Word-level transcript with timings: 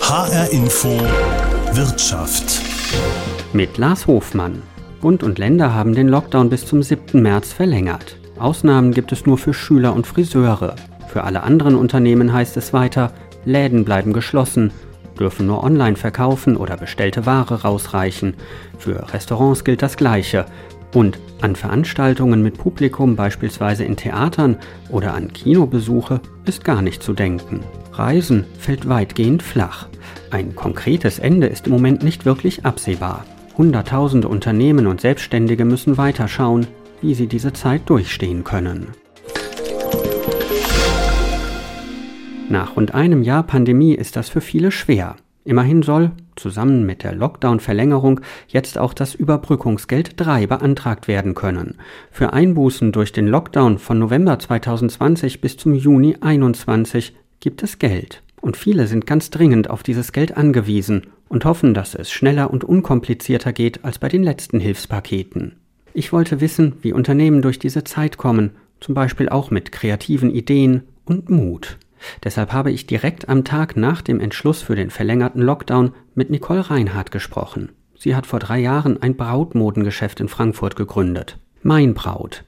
HR 0.00 0.50
Info 0.50 0.88
Wirtschaft. 1.72 2.60
Mit 3.52 3.78
Lars 3.78 4.08
Hofmann. 4.08 4.62
Bund 5.00 5.22
und 5.22 5.38
Länder 5.38 5.72
haben 5.72 5.94
den 5.94 6.08
Lockdown 6.08 6.50
bis 6.50 6.66
zum 6.66 6.82
7. 6.82 7.22
März 7.22 7.52
verlängert. 7.52 8.16
Ausnahmen 8.40 8.92
gibt 8.92 9.12
es 9.12 9.26
nur 9.26 9.38
für 9.38 9.54
Schüler 9.54 9.94
und 9.94 10.08
Friseure. 10.08 10.74
Für 11.06 11.22
alle 11.22 11.44
anderen 11.44 11.76
Unternehmen 11.76 12.32
heißt 12.32 12.56
es 12.56 12.72
weiter, 12.72 13.12
Läden 13.44 13.84
bleiben 13.84 14.12
geschlossen, 14.12 14.72
dürfen 15.16 15.46
nur 15.46 15.62
online 15.62 15.96
verkaufen 15.96 16.56
oder 16.56 16.76
bestellte 16.76 17.24
Ware 17.24 17.62
rausreichen. 17.62 18.34
Für 18.78 19.12
Restaurants 19.12 19.62
gilt 19.62 19.82
das 19.82 19.96
Gleiche. 19.96 20.46
Und 20.92 21.20
an 21.40 21.54
Veranstaltungen 21.54 22.42
mit 22.42 22.58
Publikum, 22.58 23.14
beispielsweise 23.14 23.84
in 23.84 23.96
Theatern 23.96 24.56
oder 24.88 25.14
an 25.14 25.32
Kinobesuche, 25.32 26.20
ist 26.46 26.64
gar 26.64 26.82
nicht 26.82 27.00
zu 27.00 27.12
denken. 27.12 27.60
Reisen 28.00 28.46
fällt 28.58 28.88
weitgehend 28.88 29.42
flach. 29.42 29.86
Ein 30.30 30.56
konkretes 30.56 31.18
Ende 31.18 31.48
ist 31.48 31.66
im 31.66 31.72
Moment 31.74 32.02
nicht 32.02 32.24
wirklich 32.24 32.64
absehbar. 32.64 33.26
Hunderttausende 33.58 34.26
Unternehmen 34.26 34.86
und 34.86 35.02
Selbstständige 35.02 35.66
müssen 35.66 35.98
weiterschauen, 35.98 36.66
wie 37.02 37.12
sie 37.12 37.26
diese 37.26 37.52
Zeit 37.52 37.82
durchstehen 37.90 38.42
können. 38.42 38.86
Nach 42.48 42.74
rund 42.74 42.94
einem 42.94 43.22
Jahr 43.22 43.42
Pandemie 43.42 43.94
ist 43.94 44.16
das 44.16 44.30
für 44.30 44.40
viele 44.40 44.70
schwer. 44.70 45.16
Immerhin 45.44 45.82
soll, 45.82 46.12
zusammen 46.36 46.86
mit 46.86 47.02
der 47.02 47.14
Lockdown-Verlängerung, 47.14 48.20
jetzt 48.48 48.78
auch 48.78 48.94
das 48.94 49.14
Überbrückungsgeld 49.14 50.18
3 50.18 50.46
beantragt 50.46 51.06
werden 51.06 51.34
können. 51.34 51.76
Für 52.10 52.32
Einbußen 52.32 52.92
durch 52.92 53.12
den 53.12 53.26
Lockdown 53.26 53.78
von 53.78 53.98
November 53.98 54.38
2020 54.38 55.40
bis 55.42 55.58
zum 55.58 55.74
Juni 55.74 56.14
2021 56.14 57.14
gibt 57.40 57.62
es 57.62 57.78
Geld. 57.78 58.22
Und 58.40 58.56
viele 58.56 58.86
sind 58.86 59.06
ganz 59.06 59.30
dringend 59.30 59.68
auf 59.68 59.82
dieses 59.82 60.12
Geld 60.12 60.36
angewiesen 60.36 61.08
und 61.28 61.44
hoffen, 61.44 61.74
dass 61.74 61.94
es 61.94 62.10
schneller 62.10 62.50
und 62.50 62.64
unkomplizierter 62.64 63.52
geht 63.52 63.84
als 63.84 63.98
bei 63.98 64.08
den 64.08 64.22
letzten 64.22 64.60
Hilfspaketen. 64.60 65.56
Ich 65.92 66.12
wollte 66.12 66.40
wissen, 66.40 66.74
wie 66.82 66.92
Unternehmen 66.92 67.42
durch 67.42 67.58
diese 67.58 67.84
Zeit 67.84 68.16
kommen, 68.16 68.52
zum 68.80 68.94
Beispiel 68.94 69.28
auch 69.28 69.50
mit 69.50 69.72
kreativen 69.72 70.30
Ideen 70.30 70.82
und 71.04 71.28
Mut. 71.28 71.78
Deshalb 72.24 72.52
habe 72.52 72.70
ich 72.70 72.86
direkt 72.86 73.28
am 73.28 73.44
Tag 73.44 73.76
nach 73.76 74.00
dem 74.00 74.20
Entschluss 74.20 74.62
für 74.62 74.76
den 74.76 74.90
verlängerten 74.90 75.42
Lockdown 75.42 75.92
mit 76.14 76.30
Nicole 76.30 76.70
Reinhardt 76.70 77.10
gesprochen. 77.10 77.70
Sie 77.98 78.16
hat 78.16 78.26
vor 78.26 78.38
drei 78.38 78.58
Jahren 78.58 79.02
ein 79.02 79.16
Brautmodengeschäft 79.16 80.20
in 80.20 80.28
Frankfurt 80.28 80.76
gegründet. 80.76 81.38
Mein 81.62 81.92
Braut. 81.92 82.44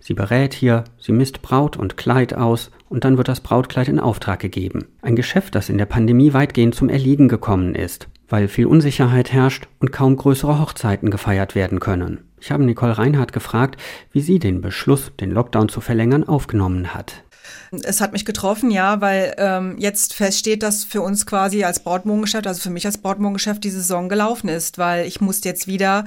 Sie 0.00 0.14
berät 0.14 0.54
hier, 0.54 0.84
sie 0.98 1.12
misst 1.12 1.42
Braut 1.42 1.76
und 1.76 1.96
Kleid 1.96 2.34
aus 2.34 2.70
und 2.88 3.04
dann 3.04 3.16
wird 3.16 3.28
das 3.28 3.40
Brautkleid 3.40 3.88
in 3.88 4.00
Auftrag 4.00 4.40
gegeben. 4.40 4.86
Ein 5.02 5.16
Geschäft, 5.16 5.54
das 5.54 5.68
in 5.68 5.78
der 5.78 5.86
Pandemie 5.86 6.32
weitgehend 6.32 6.74
zum 6.74 6.88
Erliegen 6.88 7.28
gekommen 7.28 7.74
ist, 7.74 8.08
weil 8.28 8.48
viel 8.48 8.66
Unsicherheit 8.66 9.32
herrscht 9.32 9.68
und 9.80 9.92
kaum 9.92 10.16
größere 10.16 10.60
Hochzeiten 10.60 11.10
gefeiert 11.10 11.54
werden 11.54 11.80
können. 11.80 12.20
Ich 12.40 12.50
habe 12.50 12.64
Nicole 12.64 12.96
Reinhardt 12.96 13.32
gefragt, 13.32 13.80
wie 14.12 14.20
sie 14.20 14.38
den 14.38 14.60
Beschluss, 14.60 15.12
den 15.18 15.30
Lockdown 15.30 15.68
zu 15.68 15.80
verlängern, 15.80 16.24
aufgenommen 16.24 16.94
hat. 16.94 17.24
Es 17.82 18.00
hat 18.00 18.12
mich 18.12 18.24
getroffen, 18.24 18.70
ja, 18.70 19.00
weil 19.00 19.34
ähm, 19.38 19.76
jetzt 19.78 20.14
feststeht, 20.14 20.62
dass 20.62 20.84
für 20.84 21.02
uns 21.02 21.26
quasi 21.26 21.64
als 21.64 21.80
Brautmodengeschäft, 21.80 22.46
also 22.46 22.60
für 22.60 22.70
mich 22.70 22.86
als 22.86 22.98
Brautmodengeschäft, 22.98 23.64
die 23.64 23.70
Saison 23.70 24.08
gelaufen 24.08 24.48
ist, 24.48 24.78
weil 24.78 25.06
ich 25.06 25.20
musste 25.20 25.48
jetzt 25.48 25.66
wieder 25.66 26.04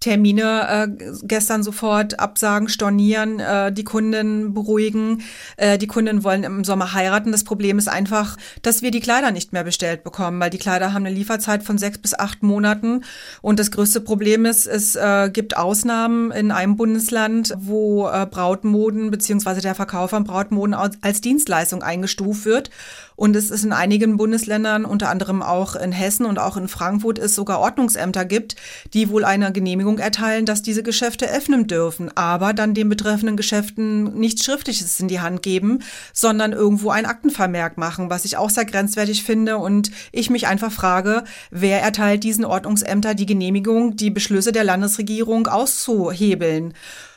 Termine 0.00 0.68
äh, 0.68 1.12
gestern 1.22 1.62
sofort 1.62 2.18
absagen, 2.18 2.68
stornieren, 2.68 3.38
äh, 3.38 3.72
die 3.72 3.84
Kunden 3.84 4.52
beruhigen. 4.52 5.22
Äh, 5.56 5.78
die 5.78 5.86
Kunden 5.86 6.24
wollen 6.24 6.44
im 6.44 6.64
Sommer 6.64 6.92
heiraten. 6.92 7.32
Das 7.32 7.44
Problem 7.44 7.78
ist 7.78 7.88
einfach, 7.88 8.36
dass 8.62 8.82
wir 8.82 8.90
die 8.90 9.00
Kleider 9.00 9.30
nicht 9.30 9.52
mehr 9.52 9.64
bestellt 9.64 10.02
bekommen, 10.04 10.40
weil 10.40 10.50
die 10.50 10.58
Kleider 10.58 10.92
haben 10.92 11.06
eine 11.06 11.14
Lieferzeit 11.14 11.62
von 11.62 11.78
sechs 11.78 11.98
bis 11.98 12.14
acht 12.14 12.42
Monaten. 12.42 13.04
Und 13.42 13.58
das 13.58 13.70
größte 13.70 14.00
Problem 14.00 14.44
ist, 14.44 14.66
es 14.66 14.96
äh, 14.96 15.30
gibt 15.32 15.56
Ausnahmen 15.56 16.32
in 16.32 16.50
einem 16.50 16.76
Bundesland, 16.76 17.54
wo 17.58 18.08
äh, 18.08 18.26
Brautmoden 18.26 19.10
beziehungsweise 19.10 19.60
der 19.60 19.74
Verkauf 19.74 20.10
von 20.10 20.24
Brautmoden 20.24 20.74
als 21.00 21.20
Dienstleistung 21.20 21.82
eingestuft 21.82 22.44
wird. 22.44 22.70
Und 23.16 23.36
es 23.36 23.50
ist 23.50 23.64
in 23.64 23.72
einigen 23.72 24.16
Bundesländern, 24.16 24.84
unter 24.84 25.10
anderem 25.10 25.42
auch 25.42 25.76
in 25.76 25.92
Hessen 25.92 26.26
und 26.26 26.38
auch 26.38 26.56
in 26.56 26.68
Frankfurt, 26.68 27.18
es 27.18 27.34
sogar 27.34 27.60
Ordnungsämter 27.60 28.24
gibt, 28.24 28.56
die 28.94 29.10
wohl 29.10 29.24
eine 29.24 29.52
Genehmigung 29.52 29.98
erteilen, 29.98 30.46
dass 30.46 30.62
diese 30.62 30.82
Geschäfte 30.82 31.30
öffnen 31.30 31.66
dürfen, 31.66 32.10
aber 32.16 32.52
dann 32.52 32.74
den 32.74 32.88
betreffenden 32.88 33.36
Geschäften 33.36 34.14
nichts 34.14 34.44
Schriftliches 34.44 34.98
in 35.00 35.08
die 35.08 35.20
Hand 35.20 35.42
geben, 35.42 35.80
sondern 36.12 36.52
irgendwo 36.52 36.90
ein 36.90 37.06
Aktenvermerk 37.06 37.78
machen, 37.78 38.10
was 38.10 38.24
ich 38.24 38.36
auch 38.36 38.50
sehr 38.50 38.64
grenzwertig 38.64 39.22
finde. 39.24 39.58
Und 39.58 39.90
ich 40.10 40.30
mich 40.30 40.46
einfach 40.46 40.72
frage, 40.72 41.24
wer 41.50 41.82
erteilt 41.82 42.24
diesen 42.24 42.44
Ordnungsämter 42.44 43.14
die 43.14 43.26
Genehmigung, 43.26 43.96
die 43.96 44.10
Beschlüsse 44.10 44.52
der 44.52 44.64
Landesregierung 44.64 45.46
auszuhebeln? 45.46 46.74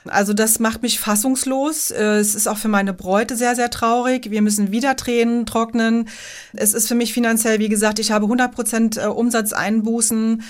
Also 0.07 0.33
das 0.33 0.59
macht 0.59 0.83
mich 0.83 0.99
fassungslos. 0.99 1.91
Äh, 1.91 2.17
es 2.17 2.35
ist 2.35 2.47
auch 2.47 2.57
für 2.57 2.67
meine 2.67 2.93
Bräute 2.93 3.35
sehr, 3.35 3.55
sehr 3.55 3.69
traurig. 3.69 4.29
Wir 4.29 4.41
müssen 4.41 4.71
wieder 4.71 4.95
Tränen 4.95 5.45
trocknen. 5.45 5.84
Es 6.53 6.73
ist 6.73 6.87
für 6.87 6.95
mich 6.95 7.13
finanziell, 7.13 7.59
wie 7.59 7.69
gesagt, 7.69 7.99
ich 7.99 8.11
habe 8.11 8.25
100 8.25 8.53
Prozent 8.53 8.97
äh, 8.97 9.07
Umsatzeinbußen. 9.07 10.43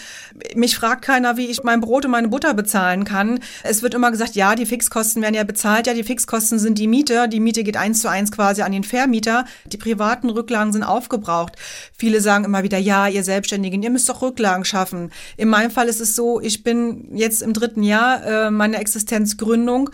Mich 0.56 0.76
fragt 0.76 1.04
keiner, 1.04 1.38
wie 1.38 1.48
ich 1.48 1.64
mein 1.64 1.82
Brot 1.82 2.06
und 2.06 2.12
meine 2.12 2.28
Butter 2.28 2.54
bezahlen 2.54 3.04
kann. 3.04 3.40
Es 3.64 3.82
wird 3.82 3.94
immer 3.94 4.12
gesagt, 4.12 4.36
ja, 4.36 4.56
die 4.56 4.66
Fixkosten 4.66 5.22
werden 5.22 5.36
ja 5.36 5.44
bezahlt. 5.44 5.88
Ja, 5.88 5.94
die 5.94 6.04
Fixkosten 6.04 6.60
sind 6.60 6.78
die 6.78 6.88
Miete. 6.88 7.28
Die 7.28 7.40
Miete 7.40 7.64
geht 7.64 7.78
eins 7.78 8.02
zu 8.02 8.10
eins 8.10 8.32
quasi 8.32 8.62
an 8.62 8.72
den 8.72 8.84
Vermieter. 8.84 9.46
Die 9.66 9.78
privaten 9.78 10.30
Rücklagen 10.30 10.74
sind 10.74 10.84
aufgebraucht. 10.84 11.54
Viele 11.98 12.22
sagen 12.22 12.46
immer 12.46 12.64
wieder, 12.64 12.78
ja, 12.78 13.08
ihr 13.08 13.24
Selbstständigen, 13.24 13.82
ihr 13.84 13.90
müsst 13.90 14.10
doch 14.10 14.22
Rücklagen 14.22 14.66
schaffen. 14.66 15.12
In 15.38 15.50
meinem 15.50 15.72
Fall 15.72 15.88
ist 15.88 16.02
es 16.02 16.16
so, 16.16 16.40
ich 16.40 16.64
bin 16.64 17.16
jetzt 17.16 17.42
im 17.42 17.54
dritten 17.54 17.84
Jahr 17.84 18.26
äh, 18.26 18.52
meine 18.52 18.78
Existenz 18.78 19.38
Gründung. 19.38 19.90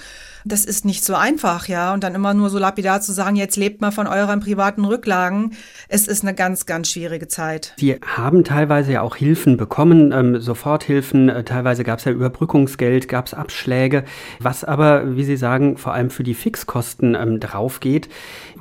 Das 0.45 0.65
ist 0.65 0.85
nicht 0.85 1.03
so 1.03 1.15
einfach, 1.15 1.67
ja. 1.67 1.93
Und 1.93 2.03
dann 2.03 2.15
immer 2.15 2.33
nur 2.33 2.49
so 2.49 2.57
lapidar 2.57 3.01
zu 3.01 3.11
sagen, 3.11 3.35
jetzt 3.35 3.57
lebt 3.57 3.81
mal 3.81 3.91
von 3.91 4.07
euren 4.07 4.39
privaten 4.39 4.85
Rücklagen. 4.85 5.53
Es 5.87 6.07
ist 6.07 6.23
eine 6.23 6.33
ganz, 6.33 6.65
ganz 6.65 6.89
schwierige 6.89 7.27
Zeit. 7.27 7.73
Sie 7.77 7.99
haben 8.05 8.43
teilweise 8.43 8.93
ja 8.93 9.01
auch 9.01 9.15
Hilfen 9.15 9.57
bekommen, 9.57 10.11
ähm, 10.11 10.39
Soforthilfen. 10.39 11.29
Äh, 11.29 11.43
teilweise 11.43 11.83
gab 11.83 11.99
es 11.99 12.05
ja 12.05 12.11
Überbrückungsgeld, 12.11 13.07
gab 13.07 13.27
es 13.27 13.33
Abschläge. 13.33 14.03
Was 14.39 14.63
aber, 14.63 15.15
wie 15.15 15.23
Sie 15.23 15.37
sagen, 15.37 15.77
vor 15.77 15.93
allem 15.93 16.09
für 16.09 16.23
die 16.23 16.33
Fixkosten 16.33 17.15
ähm, 17.15 17.39
draufgeht. 17.39 18.09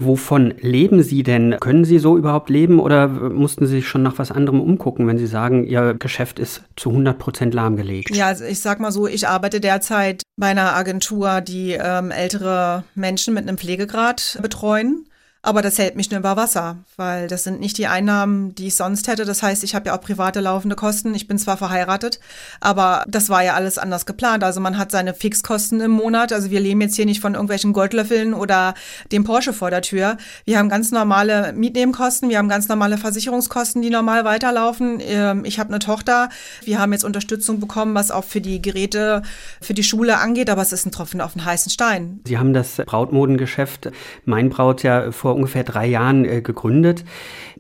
Wovon 0.01 0.55
leben 0.61 1.03
Sie 1.03 1.23
denn? 1.23 1.57
Können 1.61 1.85
Sie 1.85 1.99
so 1.99 2.17
überhaupt 2.17 2.49
leben 2.49 2.81
oder 2.81 3.07
mussten 3.07 3.67
Sie 3.67 3.77
sich 3.77 3.89
schon 3.89 4.03
nach 4.03 4.19
was 4.19 4.33
anderem 4.33 4.61
umgucken, 4.61 5.07
wenn 5.07 5.19
Sie 5.19 5.27
sagen, 5.27 5.65
Ihr 5.65 5.93
Geschäft 5.93 6.39
ist 6.39 6.63
zu 6.75 6.89
100 6.89 7.19
Prozent 7.19 7.53
lahmgelegt? 7.53 8.17
Ja, 8.17 8.29
also 8.29 8.45
ich 8.45 8.61
sag 8.61 8.81
mal 8.81 8.93
so, 8.93 9.07
ich 9.07 9.29
arbeite 9.29 9.61
derzeit 9.61 10.23
bei 10.39 10.47
einer 10.47 10.75
Agentur, 10.75 11.43
die 11.43 11.73
ähm, 11.73 12.11
ältere 12.11 12.85
Menschen 12.95 13.35
mit 13.35 13.47
einem 13.47 13.59
Pflegegrad 13.59 14.39
betreuen. 14.41 15.05
Aber 15.43 15.63
das 15.63 15.79
hält 15.79 15.97
mich 15.97 16.11
nur 16.11 16.21
über 16.21 16.37
Wasser, 16.37 16.77
weil 16.99 17.27
das 17.27 17.45
sind 17.45 17.61
nicht 17.61 17.79
die 17.79 17.87
Einnahmen, 17.87 18.55
die 18.55 18.67
ich 18.67 18.75
sonst 18.75 19.09
hätte. 19.09 19.25
Das 19.25 19.43
heißt, 19.43 19.65
ich 19.65 19.75
habe 19.75 19.87
ja 19.87 19.97
auch 19.97 20.03
private 20.03 20.41
laufende 20.41 20.77
Kosten. 20.77 21.15
Ich 21.15 21.29
bin 21.29 21.39
zwar 21.39 21.57
verheiratet, 21.57 22.21
aber 22.61 23.05
das 23.09 23.31
war 23.31 23.43
ja 23.43 23.55
alles 23.55 23.79
anders 23.79 24.05
geplant. 24.05 24.45
Also 24.45 24.61
man 24.61 24.77
hat 24.77 24.91
seine 24.91 25.15
Fixkosten 25.15 25.81
im 25.81 25.93
Monat. 25.93 26.35
Also 26.35 26.51
wir 26.51 26.61
leben 26.61 26.83
jetzt 26.83 26.95
hier 26.97 27.07
nicht 27.07 27.23
von 27.23 27.33
irgendwelchen 27.33 27.73
Goldlöffeln 27.73 28.35
oder 28.35 28.75
dem 29.13 29.25
Porsche 29.25 29.55
vor 29.55 29.71
der 29.71 29.81
Tür. 29.81 30.19
Wir 30.45 30.59
haben 30.59 30.69
ganz 30.69 30.91
normale 30.91 31.55
Mietnebenkosten, 31.55 32.29
wir 32.29 32.37
haben 32.37 32.51
ganz 32.51 32.69
normale 32.69 32.99
Versicherungskosten, 32.99 33.81
die 33.81 33.89
normal 33.89 34.27
weiterlaufen. 34.27 34.99
Ähm, 35.01 35.47
ich 35.47 35.59
habe 35.59 35.71
eine 35.71 35.79
Tochter. 35.79 36.29
Wir 36.65 36.79
haben 36.79 36.93
jetzt 36.93 37.05
Unterstützung 37.05 37.61
bekommen, 37.61 37.95
was 37.95 38.11
auch 38.11 38.25
für 38.25 38.43
die 38.43 38.61
Geräte, 38.61 39.23
für 39.63 39.73
die 39.73 39.85
Schule 39.85 40.19
angeht, 40.19 40.51
aber 40.51 40.61
es 40.61 40.73
ist 40.73 40.85
ein 40.85 40.93
Tropfen 40.93 41.23
auf 41.23 41.33
den 41.33 41.47
heißen 41.47 41.71
Stein. 41.71 42.21
Sie 42.27 42.37
haben 42.37 42.53
das 42.53 42.77
Brautmodengeschäft 42.77 43.91
Mein 44.27 44.51
Braut 44.51 44.83
ja 44.83 45.11
vor 45.13 45.30
vor 45.31 45.37
ungefähr 45.37 45.63
drei 45.63 45.87
Jahren 45.87 46.25
äh, 46.25 46.43
gegründet. 46.43 47.05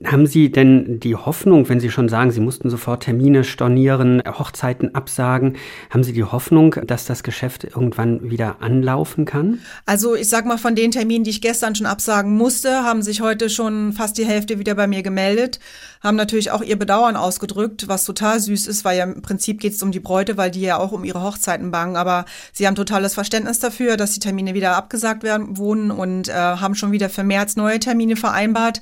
Haben 0.02 0.26
Sie 0.26 0.50
denn 0.50 0.98
die 0.98 1.14
Hoffnung, 1.14 1.68
wenn 1.68 1.78
Sie 1.78 1.90
schon 1.90 2.08
sagen, 2.08 2.30
Sie 2.30 2.40
mussten 2.40 2.70
sofort 2.70 3.02
Termine 3.02 3.44
stornieren, 3.44 4.22
Hochzeiten 4.26 4.94
absagen, 4.94 5.56
haben 5.90 6.04
Sie 6.04 6.14
die 6.14 6.24
Hoffnung, 6.24 6.74
dass 6.86 7.04
das 7.04 7.22
Geschäft 7.22 7.64
irgendwann 7.64 8.30
wieder 8.30 8.62
anlaufen 8.62 9.26
kann? 9.26 9.58
Also 9.84 10.14
ich 10.14 10.30
sag 10.30 10.46
mal, 10.46 10.56
von 10.56 10.74
den 10.74 10.90
Terminen, 10.90 11.24
die 11.24 11.30
ich 11.30 11.42
gestern 11.42 11.74
schon 11.74 11.84
absagen 11.84 12.34
musste, 12.34 12.82
haben 12.82 13.02
sich 13.02 13.20
heute 13.20 13.50
schon 13.50 13.92
fast 13.92 14.16
die 14.16 14.24
Hälfte 14.24 14.58
wieder 14.58 14.74
bei 14.74 14.86
mir 14.86 15.02
gemeldet, 15.02 15.60
haben 16.02 16.16
natürlich 16.16 16.50
auch 16.50 16.62
ihr 16.62 16.78
Bedauern 16.78 17.16
ausgedrückt, 17.16 17.86
was 17.86 18.06
total 18.06 18.40
süß 18.40 18.68
ist, 18.68 18.86
weil 18.86 18.96
ja 18.96 19.04
im 19.04 19.20
Prinzip 19.20 19.60
geht 19.60 19.74
es 19.74 19.82
um 19.82 19.92
die 19.92 20.00
Bräute, 20.00 20.38
weil 20.38 20.50
die 20.50 20.62
ja 20.62 20.78
auch 20.78 20.92
um 20.92 21.04
ihre 21.04 21.22
Hochzeiten 21.22 21.70
bangen. 21.70 21.96
Aber 21.96 22.24
sie 22.54 22.66
haben 22.66 22.74
totales 22.74 23.12
Verständnis 23.12 23.58
dafür, 23.58 23.98
dass 23.98 24.12
die 24.12 24.20
Termine 24.20 24.54
wieder 24.54 24.76
abgesagt 24.76 25.24
werden 25.24 25.58
wohnen 25.58 25.90
und 25.90 26.30
äh, 26.30 26.32
haben 26.32 26.74
schon 26.74 26.90
wieder 26.90 27.10
für 27.10 27.22
März 27.22 27.56
neue 27.56 27.80
Termine 27.80 28.16
vereinbart. 28.16 28.80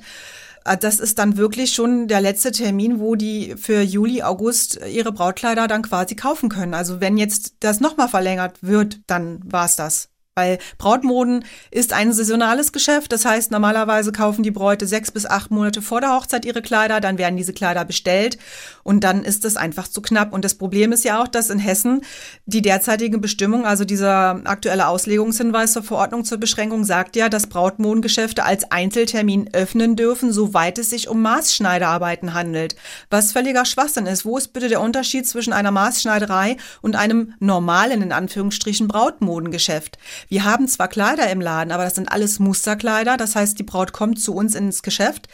Äh, 0.65 0.77
das 0.77 0.99
ist 0.99 1.19
dann 1.19 1.37
wirklich 1.37 1.71
schon 1.71 2.07
der 2.07 2.21
letzte 2.21 2.51
Termin, 2.51 2.99
wo 2.99 3.15
die 3.15 3.55
für 3.57 3.81
Juli, 3.81 4.23
August 4.23 4.79
ihre 4.87 5.11
Brautkleider 5.11 5.67
dann 5.67 5.81
quasi 5.81 6.15
kaufen 6.15 6.49
können. 6.49 6.73
Also 6.73 7.01
wenn 7.01 7.17
jetzt 7.17 7.55
das 7.61 7.79
nochmal 7.79 8.09
verlängert 8.09 8.57
wird, 8.61 8.99
dann 9.07 9.41
war's 9.45 9.75
das. 9.75 10.08
Weil 10.39 10.57
Brautmoden 10.77 11.43
ist 11.69 11.91
ein 11.91 12.13
saisonales 12.13 12.71
Geschäft. 12.71 13.11
Das 13.11 13.25
heißt, 13.25 13.51
normalerweise 13.51 14.13
kaufen 14.13 14.41
die 14.41 14.51
Bräute 14.51 14.87
sechs 14.87 15.11
bis 15.11 15.25
acht 15.25 15.51
Monate 15.51 15.81
vor 15.81 15.99
der 15.99 16.13
Hochzeit 16.13 16.45
ihre 16.45 16.61
Kleider, 16.61 17.01
dann 17.01 17.17
werden 17.17 17.35
diese 17.35 17.51
Kleider 17.51 17.83
bestellt 17.83 18.37
und 18.83 19.03
dann 19.03 19.25
ist 19.25 19.43
es 19.43 19.57
einfach 19.57 19.89
zu 19.89 20.01
knapp. 20.01 20.31
Und 20.31 20.45
das 20.45 20.55
Problem 20.55 20.93
ist 20.93 21.03
ja 21.03 21.21
auch, 21.21 21.27
dass 21.27 21.49
in 21.49 21.59
Hessen 21.59 22.03
die 22.45 22.61
derzeitige 22.61 23.17
Bestimmung, 23.17 23.65
also 23.65 23.83
dieser 23.83 24.41
aktuelle 24.45 24.87
Auslegungshinweis 24.87 25.73
zur 25.73 25.83
Verordnung 25.83 26.23
zur 26.23 26.37
Beschränkung 26.37 26.85
sagt 26.85 27.17
ja, 27.17 27.27
dass 27.27 27.47
Brautmodengeschäfte 27.47 28.45
als 28.45 28.71
Einzeltermin 28.71 29.49
öffnen 29.51 29.97
dürfen, 29.97 30.31
soweit 30.31 30.77
es 30.77 30.89
sich 30.89 31.09
um 31.09 31.21
Maßschneiderarbeiten 31.21 32.33
handelt. 32.33 32.77
Was 33.09 33.33
völliger 33.33 33.65
Schwachsinn 33.65 34.05
ist. 34.05 34.23
Wo 34.23 34.37
ist 34.37 34.53
bitte 34.53 34.69
der 34.69 34.79
Unterschied 34.79 35.27
zwischen 35.27 35.51
einer 35.51 35.71
Maßschneiderei 35.71 36.55
und 36.81 36.95
einem 36.95 37.33
normalen, 37.39 38.01
in 38.01 38.13
Anführungsstrichen, 38.13 38.87
Brautmodengeschäft? 38.87 39.97
Wir 40.27 40.43
haben 40.43 40.67
zwar 40.67 40.87
Kleider 40.87 41.29
im 41.29 41.41
Laden, 41.41 41.71
aber 41.71 41.83
das 41.83 41.95
sind 41.95 42.11
alles 42.11 42.39
Musterkleider. 42.39 43.17
Das 43.17 43.35
heißt, 43.35 43.57
die 43.57 43.63
Braut 43.63 43.93
kommt 43.93 44.19
zu 44.19 44.35
uns 44.35 44.55
ins 44.55 44.83
Geschäft, 44.83 45.27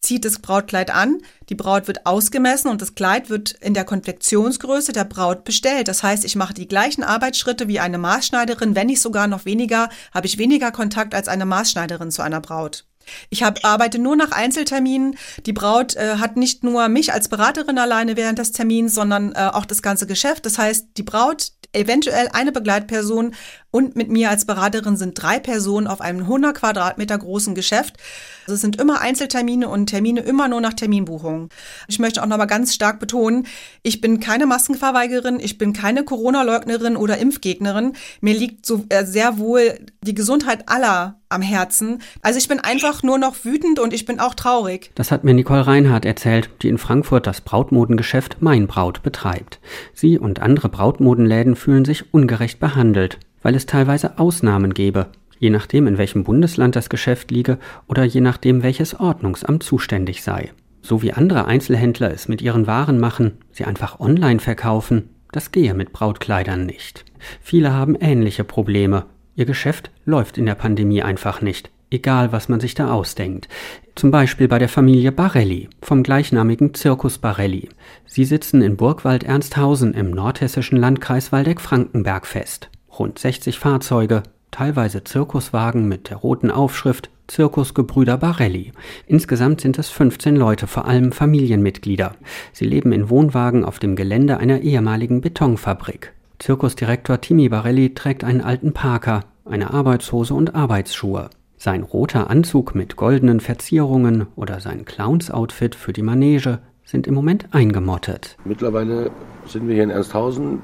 zieht 0.00 0.24
das 0.24 0.40
Brautkleid 0.40 0.92
an, 0.92 1.18
die 1.48 1.54
Braut 1.54 1.86
wird 1.86 2.06
ausgemessen 2.06 2.70
und 2.70 2.82
das 2.82 2.94
Kleid 2.94 3.30
wird 3.30 3.52
in 3.52 3.72
der 3.72 3.84
Konfektionsgröße 3.84 4.92
der 4.92 5.04
Braut 5.04 5.44
bestellt. 5.44 5.88
Das 5.88 6.02
heißt, 6.02 6.24
ich 6.24 6.34
mache 6.34 6.54
die 6.54 6.66
gleichen 6.66 7.04
Arbeitsschritte 7.04 7.68
wie 7.68 7.78
eine 7.78 7.98
Maßschneiderin, 7.98 8.74
wenn 8.74 8.88
nicht 8.88 9.00
sogar 9.00 9.28
noch 9.28 9.44
weniger, 9.44 9.88
habe 10.12 10.26
ich 10.26 10.38
weniger 10.38 10.72
Kontakt 10.72 11.14
als 11.14 11.28
eine 11.28 11.46
Maßschneiderin 11.46 12.10
zu 12.10 12.22
einer 12.22 12.40
Braut. 12.40 12.84
Ich 13.30 13.42
hab, 13.42 13.64
arbeite 13.64 13.98
nur 13.98 14.16
nach 14.16 14.32
Einzelterminen. 14.32 15.16
Die 15.46 15.52
Braut 15.52 15.96
äh, 15.96 16.16
hat 16.16 16.36
nicht 16.36 16.64
nur 16.64 16.88
mich 16.88 17.12
als 17.12 17.28
Beraterin 17.28 17.78
alleine 17.78 18.16
während 18.16 18.38
des 18.38 18.52
Termins, 18.52 18.94
sondern 18.94 19.32
äh, 19.32 19.50
auch 19.52 19.64
das 19.64 19.82
ganze 19.82 20.06
Geschäft. 20.06 20.46
Das 20.46 20.58
heißt, 20.58 20.88
die 20.96 21.02
Braut, 21.02 21.52
eventuell 21.72 22.28
eine 22.32 22.52
Begleitperson 22.52 23.34
und 23.72 23.96
mit 23.96 24.10
mir 24.10 24.30
als 24.30 24.44
Beraterin 24.44 24.96
sind 24.96 25.20
drei 25.20 25.40
Personen 25.40 25.88
auf 25.88 26.00
einem 26.00 26.20
100 26.20 26.54
Quadratmeter 26.54 27.18
großen 27.18 27.56
Geschäft. 27.56 27.96
Also 28.42 28.54
es 28.54 28.60
sind 28.60 28.80
immer 28.80 29.00
Einzeltermine 29.00 29.68
und 29.68 29.86
Termine 29.86 30.20
immer 30.20 30.46
nur 30.46 30.60
nach 30.60 30.74
Terminbuchung. 30.74 31.48
Ich 31.88 31.98
möchte 31.98 32.22
auch 32.22 32.26
nochmal 32.26 32.46
ganz 32.46 32.74
stark 32.74 33.00
betonen, 33.00 33.46
ich 33.82 34.00
bin 34.00 34.20
keine 34.20 34.46
Maskenverweigerin, 34.46 35.40
ich 35.40 35.58
bin 35.58 35.72
keine 35.72 36.04
Corona-Leugnerin 36.04 36.96
oder 36.96 37.16
Impfgegnerin. 37.16 37.94
Mir 38.20 38.34
liegt 38.34 38.66
so 38.66 38.84
äh, 38.90 39.06
sehr 39.06 39.38
wohl 39.38 39.78
die 40.02 40.14
Gesundheit 40.14 40.68
aller 40.68 41.20
am 41.30 41.40
Herzen. 41.40 42.02
Also 42.20 42.38
ich 42.38 42.48
bin 42.48 42.60
einfach 42.60 43.02
nur 43.02 43.16
noch 43.16 43.44
wütend 43.44 43.78
und 43.78 43.94
ich 43.94 44.04
bin 44.04 44.20
auch 44.20 44.34
traurig. 44.34 44.90
Das 44.96 45.10
hat 45.10 45.24
mir 45.24 45.32
Nicole 45.32 45.66
Reinhardt 45.66 46.04
erzählt, 46.04 46.50
die 46.60 46.68
in 46.68 46.76
Frankfurt 46.76 47.26
das 47.26 47.40
Brautmodengeschäft 47.40 48.36
Mein 48.40 48.66
Braut 48.66 49.02
betreibt. 49.02 49.60
Sie 49.94 50.18
und 50.18 50.40
andere 50.40 50.68
Brautmodenläden 50.68 51.56
fühlen 51.56 51.86
sich 51.86 52.12
ungerecht 52.12 52.60
behandelt, 52.60 53.18
weil 53.42 53.54
es 53.54 53.66
teilweise 53.66 54.18
Ausnahmen 54.18 54.74
gebe, 54.74 55.08
je 55.38 55.50
nachdem 55.50 55.86
in 55.86 55.98
welchem 55.98 56.24
Bundesland 56.24 56.76
das 56.76 56.88
Geschäft 56.88 57.30
liege 57.30 57.58
oder 57.88 58.04
je 58.04 58.20
nachdem 58.20 58.62
welches 58.62 58.98
Ordnungsamt 58.98 59.62
zuständig 59.62 60.22
sei. 60.22 60.52
So 60.82 61.02
wie 61.02 61.12
andere 61.12 61.46
Einzelhändler 61.46 62.12
es 62.12 62.28
mit 62.28 62.42
ihren 62.42 62.66
Waren 62.66 62.98
machen, 62.98 63.32
sie 63.52 63.64
einfach 63.64 64.00
online 64.00 64.40
verkaufen, 64.40 65.10
das 65.30 65.52
gehe 65.52 65.74
mit 65.74 65.92
Brautkleidern 65.92 66.66
nicht. 66.66 67.04
Viele 67.40 67.72
haben 67.72 67.96
ähnliche 67.96 68.44
Probleme. 68.44 69.06
Ihr 69.34 69.46
Geschäft 69.46 69.90
läuft 70.04 70.38
in 70.38 70.46
der 70.46 70.56
Pandemie 70.56 71.02
einfach 71.02 71.40
nicht, 71.40 71.70
egal 71.90 72.32
was 72.32 72.48
man 72.48 72.60
sich 72.60 72.74
da 72.74 72.92
ausdenkt. 72.92 73.48
Zum 73.94 74.10
Beispiel 74.10 74.48
bei 74.48 74.58
der 74.58 74.68
Familie 74.68 75.12
Barelli 75.12 75.68
vom 75.80 76.02
gleichnamigen 76.02 76.74
Zirkus 76.74 77.18
Barelli. 77.18 77.68
Sie 78.06 78.24
sitzen 78.24 78.60
in 78.60 78.76
Burgwald-Ernsthausen 78.76 79.94
im 79.94 80.10
nordhessischen 80.10 80.78
Landkreis 80.78 81.32
Waldeck-Frankenberg 81.32 82.26
fest. 82.26 82.68
Rund 82.98 83.18
60 83.18 83.58
Fahrzeuge, 83.58 84.22
teilweise 84.50 85.02
Zirkuswagen 85.02 85.88
mit 85.88 86.10
der 86.10 86.18
roten 86.18 86.50
Aufschrift 86.50 87.08
Zirkusgebrüder 87.26 88.18
Barelli. 88.18 88.72
Insgesamt 89.06 89.62
sind 89.62 89.78
es 89.78 89.88
15 89.88 90.36
Leute, 90.36 90.66
vor 90.66 90.86
allem 90.86 91.12
Familienmitglieder. 91.12 92.14
Sie 92.52 92.66
leben 92.66 92.92
in 92.92 93.08
Wohnwagen 93.08 93.64
auf 93.64 93.78
dem 93.78 93.96
Gelände 93.96 94.36
einer 94.36 94.60
ehemaligen 94.60 95.22
Betonfabrik. 95.22 96.12
Zirkusdirektor 96.38 97.20
Timi 97.22 97.48
Barelli 97.48 97.94
trägt 97.94 98.24
einen 98.24 98.42
alten 98.42 98.74
Parker, 98.74 99.24
eine 99.46 99.72
Arbeitshose 99.72 100.34
und 100.34 100.54
Arbeitsschuhe. 100.54 101.30
Sein 101.56 101.84
roter 101.84 102.28
Anzug 102.28 102.74
mit 102.74 102.96
goldenen 102.96 103.40
Verzierungen 103.40 104.26
oder 104.36 104.60
sein 104.60 104.84
Clowns-Outfit 104.84 105.74
für 105.74 105.94
die 105.94 106.02
Manege 106.02 106.58
sind 106.84 107.06
im 107.06 107.14
Moment 107.14 107.54
eingemottet. 107.54 108.36
Mittlerweile 108.44 109.10
sind 109.46 109.66
wir 109.66 109.74
hier 109.74 109.84
in 109.84 109.90
Ernsthausen 109.90 110.60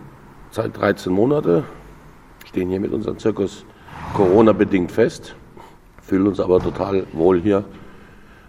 seit 0.51 0.77
13 0.77 1.13
Monate, 1.13 1.65
stehen 2.49 2.71
hier 2.71 2.81
mit 2.81 2.93
unserem 2.93 3.19
Zirkus 3.19 3.65
Corona-bedingt 4.15 4.91
fest, 4.91 5.37
fühlen 6.03 6.27
uns 6.27 6.41
aber 6.41 6.61
total 6.61 7.07
wohl 7.13 7.41
hier, 7.41 7.65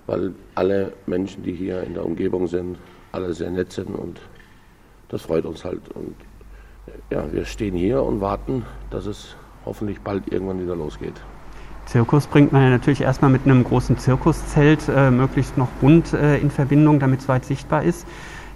weil 0.07 0.33
alle 0.55 0.93
Menschen, 1.05 1.43
die 1.43 1.51
hier 1.51 1.83
in 1.83 1.93
der 1.93 2.05
Umgebung 2.05 2.47
sind, 2.47 2.77
alle 3.11 3.33
sehr 3.33 3.51
nett 3.51 3.73
sind 3.73 3.89
und 3.89 4.21
das 5.09 5.23
freut 5.23 5.45
uns 5.45 5.65
halt. 5.65 5.81
Und 5.95 6.15
ja, 7.09 7.25
wir 7.31 7.45
stehen 7.45 7.75
hier 7.75 8.01
und 8.01 8.21
warten, 8.21 8.65
dass 8.89 9.05
es 9.05 9.35
hoffentlich 9.65 9.99
bald 10.01 10.31
irgendwann 10.31 10.61
wieder 10.61 10.75
losgeht. 10.75 11.21
Zirkus 11.85 12.27
bringt 12.27 12.53
man 12.53 12.61
ja 12.61 12.69
natürlich 12.69 13.01
erstmal 13.01 13.31
mit 13.31 13.45
einem 13.45 13.63
großen 13.63 13.97
Zirkuszelt 13.97 14.87
äh, 14.87 15.11
möglichst 15.11 15.57
noch 15.57 15.69
bunt 15.81 16.13
äh, 16.13 16.37
in 16.37 16.51
Verbindung, 16.51 16.99
damit 16.99 17.21
es 17.21 17.27
weit 17.27 17.45
sichtbar 17.45 17.83
ist. 17.83 18.07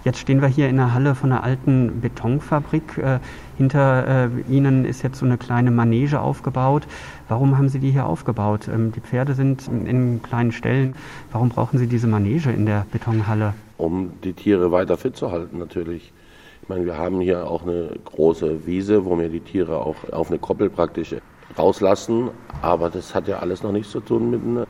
Jetzt 0.04 0.18
stehen 0.18 0.42
wir 0.42 0.48
hier 0.48 0.68
in 0.68 0.76
der 0.76 0.92
Halle 0.92 1.14
von 1.14 1.32
einer 1.32 1.42
alten 1.42 2.02
Betonfabrik. 2.02 2.98
Äh, 2.98 3.20
hinter 3.56 4.28
äh, 4.28 4.52
Ihnen 4.52 4.84
ist 4.84 5.02
jetzt 5.02 5.18
so 5.18 5.24
eine 5.24 5.38
kleine 5.38 5.70
Manege 5.70 6.20
aufgebaut. 6.20 6.82
Warum 7.26 7.56
haben 7.56 7.70
Sie 7.70 7.78
die 7.78 7.90
hier 7.90 8.04
aufgebaut? 8.04 8.68
Ähm, 8.68 8.92
die 8.92 9.00
Pferde 9.00 9.32
sind 9.32 9.66
in, 9.66 9.86
in 9.86 10.22
kleinen 10.22 10.52
Stellen. 10.52 10.94
Warum 11.32 11.48
brauchen 11.48 11.78
Sie 11.78 11.86
diese 11.86 12.06
Manege 12.06 12.50
in 12.50 12.66
der 12.66 12.84
Betonhalle? 12.92 13.54
Um 13.78 14.12
die 14.22 14.34
Tiere 14.34 14.70
weiter 14.70 14.98
fit 14.98 15.16
zu 15.16 15.32
halten 15.32 15.58
natürlich. 15.58 16.12
Ich 16.60 16.68
meine, 16.68 16.84
wir 16.84 16.98
haben 16.98 17.20
hier 17.20 17.50
auch 17.50 17.62
eine 17.62 17.88
große 18.04 18.66
Wiese, 18.66 19.06
wo 19.06 19.18
wir 19.18 19.30
die 19.30 19.40
Tiere 19.40 19.78
auch 19.78 19.96
auf 20.12 20.28
eine 20.28 20.38
Koppel 20.38 20.68
praktisch 20.68 21.14
rauslassen. 21.58 22.28
Aber 22.60 22.90
das 22.90 23.14
hat 23.14 23.26
ja 23.26 23.38
alles 23.38 23.62
noch 23.62 23.72
nichts 23.72 23.90
zu 23.90 24.00
tun 24.00 24.30
mit 24.30 24.42
einem, 24.42 24.66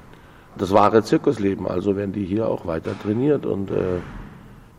das 0.57 0.73
wahre 0.73 1.03
Zirkusleben. 1.03 1.67
Also 1.67 1.97
werden 1.97 2.13
die 2.13 2.25
hier 2.25 2.49
auch 2.49 2.67
weiter 2.67 2.93
trainiert 3.03 3.47
und 3.47 3.73
äh, 3.73 3.99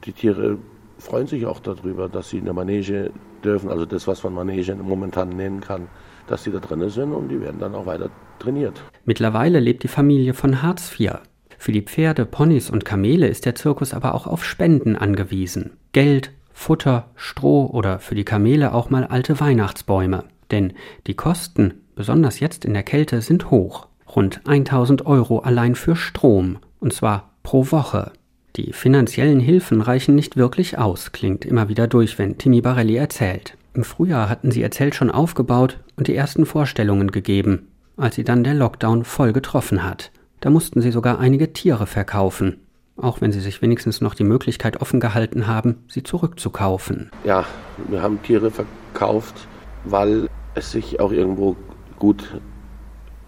die 0.06 0.12
Tiere 0.12 0.58
freuen 0.98 1.28
sich 1.28 1.46
auch 1.46 1.60
darüber, 1.60 2.08
dass 2.08 2.30
sie 2.30 2.38
in 2.38 2.46
der 2.46 2.54
Manege 2.54 3.12
dürfen. 3.44 3.70
Also 3.70 3.86
das, 3.86 4.08
was 4.08 4.24
man 4.24 4.34
Manege 4.34 4.76
momentan 4.76 5.30
nennen 5.30 5.62
kann, 5.62 5.88
dass 6.28 6.44
sie 6.44 6.52
da 6.52 6.60
drin 6.60 6.90
sind 6.90 7.14
und 7.14 7.30
die 7.30 7.42
werden 7.42 7.60
dann 7.60 7.76
auch 7.76 7.86
weiter 7.86 8.10
trainiert. 8.40 8.82
Mittlerweile 9.04 9.60
lebt 9.60 9.84
die 9.84 9.88
Familie 9.88 10.34
von 10.34 10.62
Hartz 10.62 11.00
IV. 11.00 11.20
Für 11.58 11.72
die 11.72 11.82
Pferde, 11.82 12.26
Ponys 12.26 12.70
und 12.70 12.86
Kamele 12.86 13.28
ist 13.28 13.46
der 13.46 13.56
Zirkus 13.56 13.94
aber 13.94 14.14
auch 14.14 14.28
auf 14.28 14.44
Spenden 14.44 14.96
angewiesen. 14.96 15.78
Geld, 15.92 16.32
Futter, 16.52 17.10
Stroh 17.16 17.68
oder 17.68 18.00
für 18.00 18.16
die 18.16 18.26
Kamele 18.26 18.74
auch 18.74 18.90
mal 18.90 19.06
alte 19.06 19.40
Weihnachtsbäume. 19.40 20.26
Denn 20.52 20.74
die 21.08 21.16
Kosten 21.16 21.82
besonders 21.96 22.40
jetzt 22.40 22.66
in 22.66 22.74
der 22.74 22.84
Kälte, 22.84 23.22
sind 23.22 23.50
hoch. 23.50 23.88
Rund 24.16 24.42
1000 24.46 25.06
Euro 25.06 25.40
allein 25.40 25.76
für 25.76 25.96
Strom, 25.96 26.60
und 26.80 26.94
zwar 26.94 27.32
pro 27.42 27.72
Woche. 27.72 28.12
Die 28.56 28.72
finanziellen 28.72 29.42
Hilfen 29.42 29.82
reichen 29.82 30.16
nicht 30.16 30.38
wirklich 30.38 30.78
aus, 30.78 31.12
klingt 31.12 31.44
immer 31.44 31.68
wieder 31.68 31.88
durch, 31.88 32.18
wenn 32.18 32.38
Timi 32.38 32.62
Barelli 32.62 32.96
erzählt. 32.96 33.58
Im 33.74 33.84
Frühjahr 33.84 34.30
hatten 34.30 34.50
sie 34.50 34.62
erzählt 34.62 34.96
schon 34.96 35.12
aufgebaut 35.12 35.80
und 35.98 36.08
die 36.08 36.16
ersten 36.16 36.46
Vorstellungen 36.46 37.12
gegeben, 37.12 37.68
als 37.98 38.16
sie 38.16 38.24
dann 38.24 38.46
der 38.46 38.54
Lockdown 38.54 39.04
voll 39.04 39.34
getroffen 39.34 39.84
hat. 39.84 40.12
Da 40.40 40.50
mussten 40.50 40.80
sie 40.80 40.92
sogar 40.92 41.20
einige 41.20 41.52
Tiere 41.52 41.86
verkaufen, 41.86 42.62
auch 42.96 43.20
wenn 43.20 43.34
sie 43.34 43.42
sich 43.42 43.62
wenigstens 43.62 44.00
noch 44.00 44.14
die 44.14 44.24
Möglichkeit 44.24 44.80
offen 44.82 45.02
gehalten 45.02 45.48
haben, 45.48 45.84
sie 45.90 46.04
zurückzukaufen. 46.04 47.12
Ja, 47.26 47.46
wir 47.90 48.02
haben 48.02 48.24
Tiere 48.24 48.52
verkauft, 48.52 49.48
weil 49.84 50.30
es 50.54 50.72
sich 50.72 51.02
auch 51.02 51.12
irgendwo 51.12 51.58
gut 52.00 52.40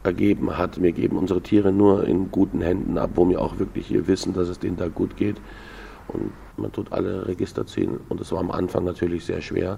ergeben 0.07 0.57
hat. 0.57 0.81
Wir 0.81 0.93
geben 0.93 1.17
unsere 1.17 1.41
Tiere 1.41 1.71
nur 1.71 2.05
in 2.07 2.31
guten 2.31 2.61
Händen 2.61 2.97
ab, 2.97 3.11
wo 3.15 3.29
wir 3.29 3.41
auch 3.41 3.59
wirklich 3.59 3.91
wissen, 4.07 4.33
dass 4.33 4.47
es 4.47 4.57
denen 4.57 4.77
da 4.77 4.87
gut 4.87 5.17
geht. 5.17 5.35
Und 6.07 6.31
man 6.55 6.71
tut 6.71 6.91
alle 6.91 7.27
Register 7.27 7.67
ziehen. 7.67 7.99
Und 8.09 8.21
es 8.21 8.31
war 8.31 8.39
am 8.39 8.51
Anfang 8.51 8.85
natürlich 8.85 9.25
sehr 9.25 9.41
schwer, 9.41 9.77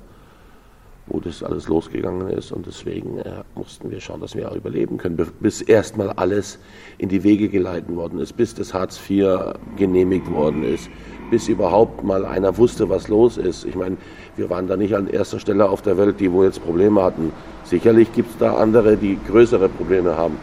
wo 1.07 1.19
das 1.19 1.43
alles 1.43 1.67
losgegangen 1.67 2.29
ist. 2.29 2.51
Und 2.51 2.67
deswegen 2.67 3.17
äh, 3.17 3.43
mussten 3.55 3.89
wir 3.89 4.00
schauen, 4.00 4.21
dass 4.21 4.36
wir 4.36 4.51
auch 4.51 4.55
überleben 4.55 4.98
können, 4.98 5.17
bis 5.39 5.62
erstmal 5.62 6.12
alles 6.12 6.59
in 7.00 7.09
die 7.09 7.24
Wege 7.24 7.50
geleitet 7.50 7.93
worden 7.95 8.19
ist, 8.19 8.38
bis 8.38 8.53
das 8.53 8.74
Hartz 8.74 9.00
IV 9.09 9.55
genehmigt 9.75 10.31
worden 10.31 10.63
ist, 10.63 10.89
bis 11.31 11.48
überhaupt 11.48 12.03
mal 12.03 12.25
einer 12.25 12.57
wusste, 12.57 12.89
was 12.89 13.07
los 13.07 13.38
ist. 13.38 13.65
Ich 13.65 13.75
meine, 13.75 13.98
wir 14.39 14.50
waren 14.50 14.67
da 14.67 14.77
nicht 14.77 14.96
an 14.96 15.08
erster 15.08 15.39
Stelle 15.39 15.69
auf 15.69 15.81
der 15.81 15.98
Welt, 15.98 16.19
die 16.19 16.31
wo 16.31 16.43
jetzt 16.43 16.63
Probleme 16.63 17.03
hatten. 17.03 17.31
Sicherlich 17.65 18.12
gibt 18.13 18.31
es 18.31 18.38
da 18.38 18.55
andere, 18.55 18.98
die 18.98 19.19
größere 19.27 19.69
Probleme 19.69 20.15
haben. 20.15 20.38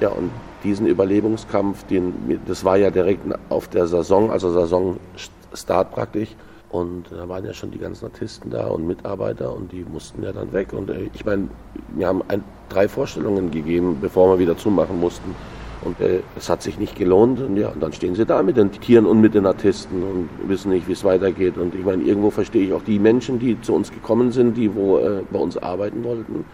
Ja, 0.00 0.08
und 0.08 0.30
diesen 0.64 0.86
Überlebungskampf, 0.86 1.84
den, 1.84 2.40
das 2.46 2.64
war 2.64 2.76
ja 2.78 2.90
direkt 2.90 3.22
auf 3.50 3.68
der 3.68 3.86
Saison, 3.86 4.30
also 4.30 4.50
Saisonstart 4.50 5.92
praktisch. 5.92 6.34
Und 6.70 7.04
da 7.12 7.28
waren 7.28 7.44
ja 7.44 7.52
schon 7.52 7.70
die 7.70 7.78
ganzen 7.78 8.06
Artisten 8.06 8.50
da 8.50 8.66
und 8.66 8.84
Mitarbeiter 8.86 9.54
und 9.54 9.70
die 9.70 9.84
mussten 9.84 10.24
ja 10.24 10.32
dann 10.32 10.52
weg. 10.52 10.72
Und 10.72 10.90
äh, 10.90 11.08
ich 11.14 11.24
meine, 11.24 11.48
wir 11.94 12.08
haben 12.08 12.22
ein, 12.26 12.42
drei 12.68 12.88
Vorstellungen 12.88 13.52
gegeben, 13.52 13.98
bevor 14.00 14.30
wir 14.30 14.38
wieder 14.40 14.56
zumachen 14.56 14.98
mussten. 14.98 15.36
Und 15.84 16.00
äh, 16.00 16.20
es 16.36 16.48
hat 16.48 16.62
sich 16.62 16.78
nicht 16.78 16.96
gelohnt. 16.96 17.40
Und 17.40 17.56
ja, 17.56 17.68
und 17.68 17.82
dann 17.82 17.92
stehen 17.92 18.14
sie 18.14 18.26
da 18.26 18.42
mit 18.42 18.56
den 18.56 18.72
Tieren 18.72 19.06
und 19.06 19.20
mit 19.20 19.34
den 19.34 19.46
Artisten 19.46 20.02
und 20.02 20.28
wissen 20.48 20.70
nicht, 20.70 20.88
wie 20.88 20.92
es 20.92 21.04
weitergeht. 21.04 21.58
Und 21.58 21.74
ich 21.74 21.84
meine, 21.84 22.02
irgendwo 22.02 22.30
verstehe 22.30 22.66
ich 22.66 22.72
auch 22.72 22.84
die 22.84 22.98
Menschen, 22.98 23.38
die 23.38 23.60
zu 23.60 23.74
uns 23.74 23.90
gekommen 23.90 24.32
sind, 24.32 24.56
die 24.56 24.74
wo 24.74 24.98
äh, 24.98 25.22
bei 25.30 25.38
uns 25.38 25.56
arbeiten 25.56 26.02
wollten 26.04 26.44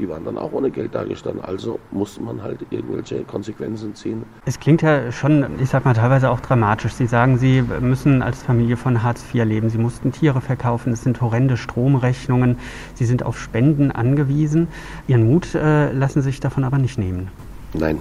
die 0.00 0.08
waren 0.08 0.24
dann 0.24 0.38
auch 0.38 0.52
ohne 0.52 0.70
Geld 0.70 0.94
dagestanden. 0.94 1.44
Also 1.44 1.78
musste 1.92 2.22
man 2.22 2.42
halt 2.42 2.60
irgendwelche 2.70 3.22
Konsequenzen 3.24 3.94
ziehen. 3.94 4.24
Es 4.46 4.58
klingt 4.58 4.82
ja 4.82 5.12
schon, 5.12 5.44
ich 5.60 5.68
sag 5.68 5.84
mal, 5.84 5.94
teilweise 5.94 6.30
auch 6.30 6.40
dramatisch. 6.40 6.94
Sie 6.94 7.06
sagen, 7.06 7.38
Sie 7.38 7.62
müssen 7.62 8.22
als 8.22 8.42
Familie 8.42 8.76
von 8.76 9.02
Hartz 9.02 9.22
IV 9.32 9.44
leben. 9.44 9.68
Sie 9.68 9.78
mussten 9.78 10.10
Tiere 10.10 10.40
verkaufen. 10.40 10.92
Es 10.92 11.02
sind 11.02 11.20
horrende 11.20 11.56
Stromrechnungen. 11.56 12.58
Sie 12.94 13.04
sind 13.04 13.22
auf 13.22 13.38
Spenden 13.38 13.92
angewiesen. 13.92 14.68
Ihren 15.06 15.30
Mut 15.30 15.54
äh, 15.54 15.92
lassen 15.92 16.22
Sie 16.22 16.30
sich 16.30 16.40
davon 16.40 16.64
aber 16.64 16.78
nicht 16.78 16.98
nehmen. 16.98 17.28
Nein, 17.74 17.98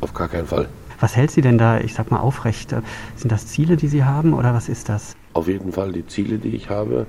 auf 0.00 0.14
gar 0.14 0.28
keinen 0.28 0.46
Fall. 0.46 0.68
Was 1.00 1.16
hält 1.16 1.30
Sie 1.30 1.40
denn 1.40 1.56
da, 1.56 1.80
ich 1.80 1.94
sag 1.94 2.10
mal, 2.10 2.20
aufrecht? 2.20 2.74
Sind 3.16 3.32
das 3.32 3.46
Ziele, 3.46 3.76
die 3.76 3.88
Sie 3.88 4.04
haben 4.04 4.34
oder 4.34 4.52
was 4.52 4.68
ist 4.68 4.88
das? 4.88 5.16
Auf 5.32 5.48
jeden 5.48 5.72
Fall 5.72 5.92
die 5.92 6.06
Ziele, 6.06 6.38
die 6.38 6.54
ich 6.54 6.68
habe 6.68 7.06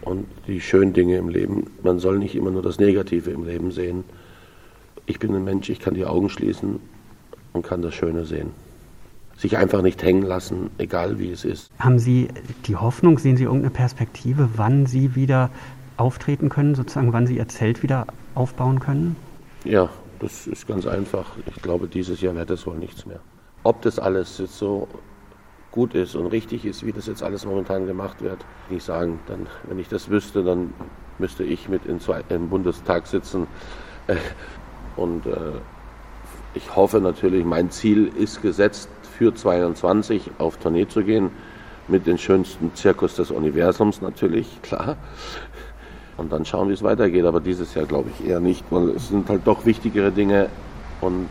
und 0.00 0.26
die 0.46 0.60
schönen 0.60 0.92
Dinge 0.92 1.16
im 1.16 1.28
Leben. 1.28 1.70
Man 1.82 1.98
soll 1.98 2.18
nicht 2.18 2.34
immer 2.34 2.50
nur 2.50 2.62
das 2.62 2.78
Negative 2.78 3.30
im 3.30 3.44
Leben 3.44 3.70
sehen. 3.70 4.04
Ich 5.06 5.18
bin 5.18 5.34
ein 5.34 5.44
Mensch, 5.44 5.68
ich 5.68 5.80
kann 5.80 5.94
die 5.94 6.06
Augen 6.06 6.30
schließen 6.30 6.80
und 7.52 7.66
kann 7.66 7.82
das 7.82 7.94
Schöne 7.94 8.24
sehen. 8.24 8.50
Sich 9.36 9.56
einfach 9.56 9.82
nicht 9.82 10.02
hängen 10.02 10.22
lassen, 10.22 10.70
egal 10.78 11.18
wie 11.18 11.30
es 11.30 11.44
ist. 11.44 11.70
Haben 11.78 11.98
Sie 11.98 12.28
die 12.66 12.76
Hoffnung, 12.76 13.18
sehen 13.18 13.36
Sie 13.36 13.44
irgendeine 13.44 13.72
Perspektive, 13.72 14.48
wann 14.56 14.86
Sie 14.86 15.14
wieder 15.14 15.50
auftreten 15.96 16.48
können, 16.48 16.74
sozusagen, 16.74 17.12
wann 17.12 17.26
Sie 17.26 17.36
Ihr 17.36 17.48
Zelt 17.48 17.82
wieder 17.82 18.06
aufbauen 18.34 18.80
können? 18.80 19.16
Ja, 19.64 19.90
das 20.22 20.46
ist 20.46 20.66
ganz 20.68 20.86
einfach. 20.86 21.36
Ich 21.46 21.60
glaube, 21.62 21.88
dieses 21.88 22.20
Jahr 22.20 22.34
wird 22.36 22.50
es 22.50 22.66
wohl 22.66 22.76
nichts 22.76 23.06
mehr. 23.06 23.20
Ob 23.64 23.82
das 23.82 23.98
alles 23.98 24.38
jetzt 24.38 24.56
so 24.56 24.88
gut 25.72 25.94
ist 25.94 26.14
und 26.14 26.26
richtig 26.26 26.64
ist, 26.64 26.86
wie 26.86 26.92
das 26.92 27.06
jetzt 27.06 27.22
alles 27.22 27.44
momentan 27.44 27.86
gemacht 27.86 28.22
wird, 28.22 28.44
nicht 28.70 28.84
sagen. 28.84 29.18
Dann, 29.26 29.48
wenn 29.64 29.78
ich 29.78 29.88
das 29.88 30.10
wüsste, 30.10 30.44
dann 30.44 30.72
müsste 31.18 31.42
ich 31.42 31.68
mit 31.68 31.86
in 31.86 31.98
zwei, 31.98 32.22
im 32.28 32.48
Bundestag 32.48 33.06
sitzen. 33.06 33.46
Äh, 34.06 34.16
und 34.96 35.26
äh, 35.26 35.32
ich 36.54 36.76
hoffe 36.76 37.00
natürlich, 37.00 37.44
mein 37.44 37.70
Ziel 37.70 38.06
ist 38.16 38.42
gesetzt, 38.42 38.88
für 39.18 39.34
22 39.34 40.32
auf 40.38 40.56
Tournee 40.58 40.86
zu 40.86 41.02
gehen, 41.02 41.30
mit 41.88 42.06
dem 42.06 42.18
schönsten 42.18 42.74
Zirkus 42.74 43.16
des 43.16 43.30
Universums 43.30 44.00
natürlich, 44.02 44.62
klar. 44.62 44.96
Und 46.16 46.32
dann 46.32 46.44
schauen, 46.44 46.68
wie 46.68 46.74
es 46.74 46.82
weitergeht. 46.82 47.24
Aber 47.24 47.40
dieses 47.40 47.74
Jahr 47.74 47.86
glaube 47.86 48.10
ich 48.10 48.28
eher 48.28 48.40
nicht, 48.40 48.64
weil 48.70 48.90
es 48.90 49.08
sind 49.08 49.28
halt 49.28 49.42
doch 49.44 49.64
wichtigere 49.64 50.12
Dinge. 50.12 50.48
Und 51.00 51.28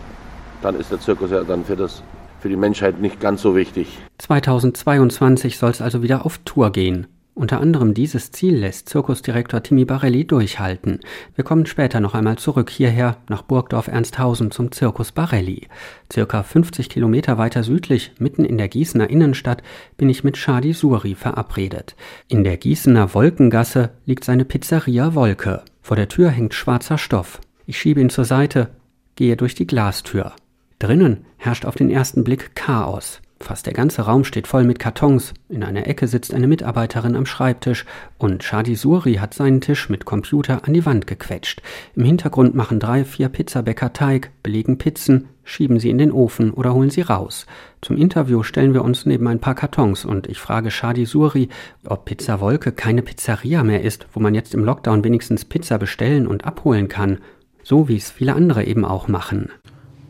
dann 0.61 0.79
ist 0.79 0.91
der 0.91 1.00
Zirkus 1.00 1.31
ja 1.31 1.43
dann 1.43 1.65
für 1.65 1.75
das 1.75 2.03
für 2.41 2.50
die 2.50 2.55
Menschheit 2.55 3.00
nicht 3.00 3.19
ganz 3.19 3.41
so 3.41 3.55
wichtig. 3.55 4.00
2022 4.17 5.57
soll 5.57 5.69
es 5.69 5.81
also 5.81 6.01
wieder 6.01 6.25
auf 6.25 6.39
Tour 6.39 6.71
gehen. 6.71 7.07
Unter 7.41 7.60
anderem 7.60 7.95
dieses 7.95 8.31
Ziel 8.31 8.55
lässt 8.55 8.88
Zirkusdirektor 8.88 9.63
Timi 9.63 9.83
Barelli 9.83 10.25
durchhalten. 10.25 11.00
Wir 11.33 11.43
kommen 11.43 11.65
später 11.65 12.00
noch 12.00 12.13
einmal 12.13 12.38
zurück 12.38 12.69
hierher 12.69 13.17
nach 13.29 13.41
Burgdorf 13.41 13.88
Ernsthausen 13.88 14.51
zum 14.51 14.71
Zirkus 14.71 15.12
Barelli. 15.12 15.67
Circa 16.13 16.43
50 16.43 16.88
Kilometer 16.88 17.39
weiter 17.39 17.63
südlich, 17.63 18.12
mitten 18.19 18.45
in 18.45 18.60
der 18.60 18.67
Gießener 18.67 19.10
Innenstadt, 19.10 19.63
bin 19.98 20.07
ich 20.07 20.24
mit 20.24 20.38
Shadi 20.38 20.74
Suri 20.74 21.15
verabredet. 21.15 21.95
In 22.27 22.43
der 22.43 22.57
Gießener 22.57 23.15
Wolkengasse 23.15 23.89
liegt 24.05 24.24
seine 24.24 24.45
Pizzeria 24.45 25.15
Wolke. 25.15 25.63
Vor 25.81 25.98
der 25.98 26.10
Tür 26.10 26.29
hängt 26.29 26.53
schwarzer 26.53 27.00
Stoff. 27.00 27.41
Ich 27.65 27.79
schiebe 27.79 28.01
ihn 28.01 28.12
zur 28.12 28.25
Seite, 28.25 28.69
gehe 29.15 29.36
durch 29.36 29.55
die 29.55 29.65
Glastür. 29.65 30.33
Drinnen 30.77 31.25
herrscht 31.38 31.65
auf 31.65 31.74
den 31.74 31.89
ersten 31.89 32.24
Blick 32.24 32.53
Chaos. 32.53 33.19
Fast 33.41 33.65
der 33.65 33.74
ganze 33.74 34.03
Raum 34.03 34.24
steht 34.24 34.48
voll 34.48 34.63
mit 34.63 34.79
Kartons. 34.79 35.33
In 35.50 35.63
einer 35.63 35.88
Ecke 35.88 36.07
sitzt 36.07 36.33
eine 36.33 36.48
Mitarbeiterin 36.48 37.15
am 37.15 37.25
Schreibtisch 37.25 37.86
und 38.17 38.43
Shadi 38.43 38.75
Suri 38.75 39.15
hat 39.15 39.33
seinen 39.33 39.62
Tisch 39.62 39.89
mit 39.89 40.05
Computer 40.05 40.65
an 40.65 40.74
die 40.74 40.86
Wand 40.86 41.07
gequetscht. 41.07 41.62
Im 41.95 42.05
Hintergrund 42.05 42.55
machen 42.55 42.79
drei, 42.79 43.03
vier 43.03 43.29
Pizzabäcker 43.29 43.93
Teig, 43.93 44.31
belegen 44.43 44.77
Pizzen, 44.77 45.27
schieben 45.43 45.79
sie 45.79 45.89
in 45.89 45.98
den 45.98 46.12
Ofen 46.12 46.51
oder 46.51 46.74
holen 46.74 46.91
sie 46.91 47.01
raus. 47.01 47.48
Zum 47.81 47.98
Interview 47.98 48.43
stellen 48.43 48.74
wir 48.74 48.83
uns 48.83 49.05
neben 49.05 49.27
ein 49.27 49.39
paar 49.39 49.55
Kartons 49.55 50.05
und 50.05 50.27
ich 50.27 50.39
frage 50.39 50.71
Shadi 50.71 51.05
Suri, 51.05 51.50
ob 51.86 52.05
Pizza 52.05 52.39
Wolke 52.39 52.71
keine 52.71 53.01
Pizzeria 53.01 53.63
mehr 53.63 53.81
ist, 53.81 54.07
wo 54.13 54.19
man 54.19 54.36
jetzt 54.36 54.53
im 54.53 54.63
Lockdown 54.63 55.03
wenigstens 55.03 55.45
Pizza 55.45 55.79
bestellen 55.79 56.27
und 56.27 56.45
abholen 56.45 56.88
kann. 56.88 57.17
So 57.63 57.88
wie 57.88 57.98
es 57.98 58.12
viele 58.12 58.33
andere 58.33 58.63
eben 58.65 58.86
auch 58.86 59.07
machen. 59.07 59.50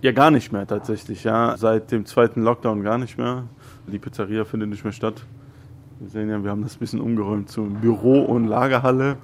Ja, 0.02 0.12
gar 0.12 0.32
nicht 0.32 0.52
mehr 0.52 0.66
tatsächlich. 0.66 1.24
Ja. 1.24 1.56
Seit 1.58 1.92
dem 1.92 2.06
zweiten 2.06 2.42
Lockdown 2.42 2.84
gar 2.84 2.98
nicht 2.98 3.18
mehr. 3.18 3.48
Die 3.88 4.00
Pizzeria 4.00 4.46
findet 4.46 4.70
nicht 4.70 4.84
mehr 4.84 4.94
statt. 4.94 5.26
Wir 6.00 6.10
sehen 6.10 6.30
ja, 6.30 6.44
wir 6.44 6.50
haben 6.50 6.64
das 6.64 6.76
ein 6.76 6.80
bisschen 6.80 7.00
umgeräumt 7.00 7.50
zu 7.50 7.66
Büro- 7.66 8.24
und 8.24 8.48
Lagerhalle. 8.48 9.18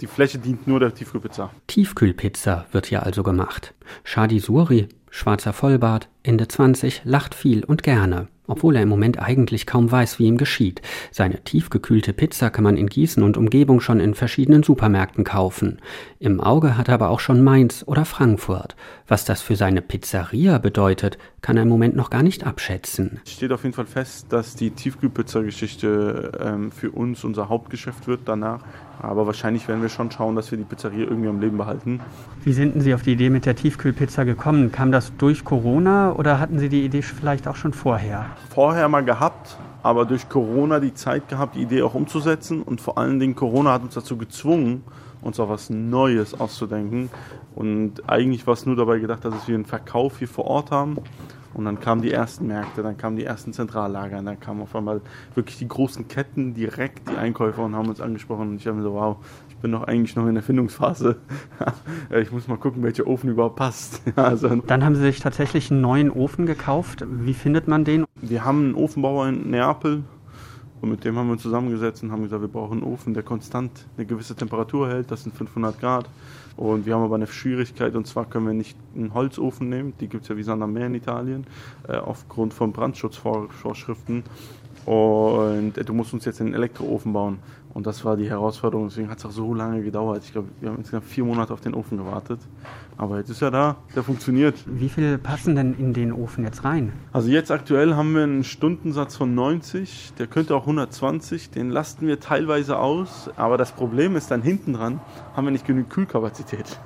Die 0.00 0.06
Fläche 0.06 0.38
dient 0.38 0.66
nur 0.66 0.80
der 0.80 0.94
Tiefkühlpizza. 0.94 1.50
Tiefkühlpizza 1.66 2.66
wird 2.72 2.86
hier 2.86 3.04
also 3.04 3.22
gemacht. 3.22 3.74
Shadi 4.04 4.38
Suri, 4.38 4.88
schwarzer 5.10 5.52
Vollbart, 5.52 6.08
Ende 6.22 6.46
20, 6.46 7.02
lacht 7.04 7.34
viel 7.34 7.64
und 7.64 7.82
gerne 7.82 8.28
obwohl 8.48 8.74
er 8.74 8.82
im 8.82 8.88
Moment 8.88 9.20
eigentlich 9.22 9.66
kaum 9.66 9.92
weiß, 9.92 10.18
wie 10.18 10.26
ihm 10.26 10.36
geschieht. 10.36 10.82
Seine 11.12 11.44
tiefgekühlte 11.44 12.12
Pizza 12.12 12.50
kann 12.50 12.64
man 12.64 12.76
in 12.76 12.88
Gießen 12.88 13.22
und 13.22 13.36
Umgebung 13.36 13.80
schon 13.80 14.00
in 14.00 14.14
verschiedenen 14.14 14.64
Supermärkten 14.64 15.22
kaufen. 15.22 15.78
Im 16.18 16.40
Auge 16.40 16.76
hat 16.76 16.88
er 16.88 16.94
aber 16.94 17.10
auch 17.10 17.20
schon 17.20 17.44
Mainz 17.44 17.84
oder 17.86 18.04
Frankfurt. 18.04 18.74
Was 19.06 19.24
das 19.24 19.40
für 19.40 19.54
seine 19.54 19.82
Pizzeria 19.82 20.58
bedeutet, 20.58 21.18
kann 21.40 21.56
er 21.56 21.62
im 21.62 21.68
Moment 21.68 21.94
noch 21.94 22.10
gar 22.10 22.22
nicht 22.22 22.44
abschätzen. 22.44 23.20
Es 23.24 23.32
steht 23.32 23.52
auf 23.52 23.62
jeden 23.62 23.74
Fall 23.74 23.86
fest, 23.86 24.26
dass 24.30 24.56
die 24.56 24.70
Tiefkühlpizza-Geschichte 24.70 26.32
ähm, 26.40 26.72
für 26.72 26.90
uns 26.90 27.22
unser 27.24 27.48
Hauptgeschäft 27.48 28.08
wird 28.08 28.22
danach. 28.24 28.60
Aber 29.00 29.26
wahrscheinlich 29.26 29.68
werden 29.68 29.80
wir 29.80 29.88
schon 29.88 30.10
schauen, 30.10 30.34
dass 30.34 30.50
wir 30.50 30.58
die 30.58 30.64
Pizzeria 30.64 31.06
irgendwie 31.06 31.28
am 31.28 31.40
Leben 31.40 31.56
behalten. 31.56 32.00
Wie 32.42 32.52
sind 32.52 32.80
Sie 32.82 32.94
auf 32.94 33.02
die 33.02 33.12
Idee 33.12 33.30
mit 33.30 33.46
der 33.46 33.54
Tiefkühlpizza 33.54 34.24
gekommen? 34.24 34.72
Kam 34.72 34.90
das 34.90 35.16
durch 35.16 35.44
Corona 35.44 36.12
oder 36.12 36.40
hatten 36.40 36.58
Sie 36.58 36.68
die 36.68 36.84
Idee 36.84 37.02
vielleicht 37.02 37.46
auch 37.46 37.56
schon 37.56 37.72
vorher? 37.72 38.26
Vorher 38.50 38.88
mal 38.88 39.04
gehabt, 39.04 39.56
aber 39.82 40.04
durch 40.04 40.28
Corona 40.28 40.80
die 40.80 40.94
Zeit 40.94 41.28
gehabt, 41.28 41.54
die 41.54 41.62
Idee 41.62 41.82
auch 41.82 41.94
umzusetzen. 41.94 42.62
Und 42.62 42.80
vor 42.80 42.98
allen 42.98 43.18
Dingen 43.20 43.34
Corona 43.34 43.72
hat 43.72 43.82
uns 43.82 43.94
dazu 43.94 44.16
gezwungen, 44.16 44.84
uns 45.22 45.38
auch 45.40 45.48
was 45.48 45.70
Neues 45.70 46.38
auszudenken. 46.38 47.10
Und 47.54 48.08
eigentlich 48.08 48.46
war 48.46 48.54
es 48.54 48.66
nur 48.66 48.76
dabei 48.76 48.98
gedacht, 48.98 49.24
dass 49.24 49.48
wir 49.48 49.54
einen 49.54 49.64
Verkauf 49.64 50.18
hier 50.18 50.28
vor 50.28 50.46
Ort 50.46 50.70
haben 50.70 50.98
und 51.54 51.64
dann 51.64 51.80
kamen 51.80 52.02
die 52.02 52.12
ersten 52.12 52.46
Märkte, 52.46 52.82
dann 52.82 52.96
kamen 52.96 53.16
die 53.16 53.24
ersten 53.24 53.52
Zentrallager, 53.52 54.18
und 54.18 54.26
dann 54.26 54.38
kamen 54.38 54.62
auf 54.62 54.76
einmal 54.76 55.00
wirklich 55.34 55.58
die 55.58 55.66
großen 55.66 56.06
Ketten 56.06 56.54
direkt, 56.54 57.08
die 57.08 57.16
Einkäufer 57.16 57.64
und 57.64 57.74
haben 57.74 57.88
uns 57.88 58.00
angesprochen. 58.00 58.50
Und 58.50 58.56
ich 58.56 58.66
habe 58.66 58.76
mir 58.76 58.82
so, 58.82 58.94
wow, 58.94 59.16
bin 59.60 59.70
noch 59.70 59.84
eigentlich 59.84 60.16
noch 60.16 60.26
in 60.26 60.34
der 60.34 60.42
Findungsphase. 60.42 61.16
ich 62.10 62.32
muss 62.32 62.48
mal 62.48 62.56
gucken, 62.56 62.82
welcher 62.82 63.06
Ofen 63.06 63.30
überhaupt 63.30 63.56
passt. 63.56 64.02
also, 64.16 64.48
dann 64.48 64.84
haben 64.84 64.94
Sie 64.94 65.02
sich 65.02 65.20
tatsächlich 65.20 65.70
einen 65.70 65.80
neuen 65.80 66.10
Ofen 66.10 66.46
gekauft. 66.46 67.04
Wie 67.08 67.34
findet 67.34 67.68
man 67.68 67.84
den? 67.84 68.04
Wir 68.20 68.44
haben 68.44 68.66
einen 68.66 68.74
Ofenbauer 68.74 69.28
in 69.28 69.50
Neapel, 69.50 70.04
und 70.80 70.90
mit 70.90 71.04
dem 71.04 71.16
haben 71.16 71.26
wir 71.26 71.32
uns 71.32 71.42
zusammengesetzt 71.42 72.02
und 72.02 72.12
haben 72.12 72.22
gesagt, 72.22 72.40
wir 72.40 72.48
brauchen 72.48 72.82
einen 72.82 72.92
Ofen, 72.92 73.14
der 73.14 73.22
konstant 73.22 73.86
eine 73.96 74.06
gewisse 74.06 74.36
Temperatur 74.36 74.88
hält, 74.88 75.10
das 75.10 75.24
sind 75.24 75.34
500 75.34 75.80
Grad. 75.80 76.08
Und 76.56 76.86
wir 76.86 76.94
haben 76.94 77.02
aber 77.02 77.16
eine 77.16 77.26
Schwierigkeit, 77.26 77.94
und 77.94 78.06
zwar 78.06 78.24
können 78.26 78.46
wir 78.46 78.54
nicht 78.54 78.76
einen 78.94 79.14
Holzofen 79.14 79.68
nehmen, 79.68 79.94
die 80.00 80.08
gibt 80.08 80.24
es 80.24 80.28
ja 80.28 80.36
wie 80.36 80.42
Sand 80.42 80.62
am 80.62 80.72
Meer 80.72 80.86
in 80.86 80.94
Italien, 80.94 81.46
äh, 81.86 81.96
aufgrund 81.96 82.52
von 82.54 82.72
Brandschutzvorschriften. 82.72 84.24
Und 84.88 85.76
äh, 85.76 85.84
du 85.84 85.92
musst 85.92 86.14
uns 86.14 86.24
jetzt 86.24 86.40
einen 86.40 86.54
Elektroofen 86.54 87.12
bauen. 87.12 87.40
Und 87.74 87.86
das 87.86 88.06
war 88.06 88.16
die 88.16 88.30
Herausforderung, 88.30 88.88
deswegen 88.88 89.10
hat 89.10 89.18
es 89.18 89.26
auch 89.26 89.30
so 89.30 89.52
lange 89.52 89.82
gedauert. 89.82 90.22
Ich 90.24 90.32
glaube, 90.32 90.48
wir 90.60 90.70
haben 90.70 90.78
insgesamt 90.78 91.04
vier 91.04 91.24
Monate 91.24 91.52
auf 91.52 91.60
den 91.60 91.74
Ofen 91.74 91.98
gewartet. 91.98 92.40
Aber 92.96 93.18
jetzt 93.18 93.28
ist 93.28 93.42
er 93.42 93.50
da, 93.50 93.76
der 93.94 94.02
funktioniert. 94.02 94.54
Wie 94.64 94.88
viel 94.88 95.18
passen 95.18 95.56
denn 95.56 95.74
in 95.74 95.92
den 95.92 96.10
Ofen 96.10 96.42
jetzt 96.42 96.64
rein? 96.64 96.94
Also 97.12 97.28
jetzt 97.28 97.50
aktuell 97.50 97.96
haben 97.96 98.14
wir 98.14 98.22
einen 98.22 98.44
Stundensatz 98.44 99.14
von 99.14 99.34
90, 99.34 100.14
der 100.18 100.26
könnte 100.26 100.56
auch 100.56 100.62
120, 100.62 101.50
den 101.50 101.68
lasten 101.68 102.06
wir 102.06 102.18
teilweise 102.18 102.78
aus. 102.78 103.28
Aber 103.36 103.58
das 103.58 103.72
Problem 103.72 104.16
ist 104.16 104.30
dann 104.30 104.40
hinten 104.40 104.72
dran, 104.72 105.00
haben 105.36 105.44
wir 105.44 105.50
nicht 105.50 105.66
genug 105.66 105.90
Kühlkapazität. 105.90 106.78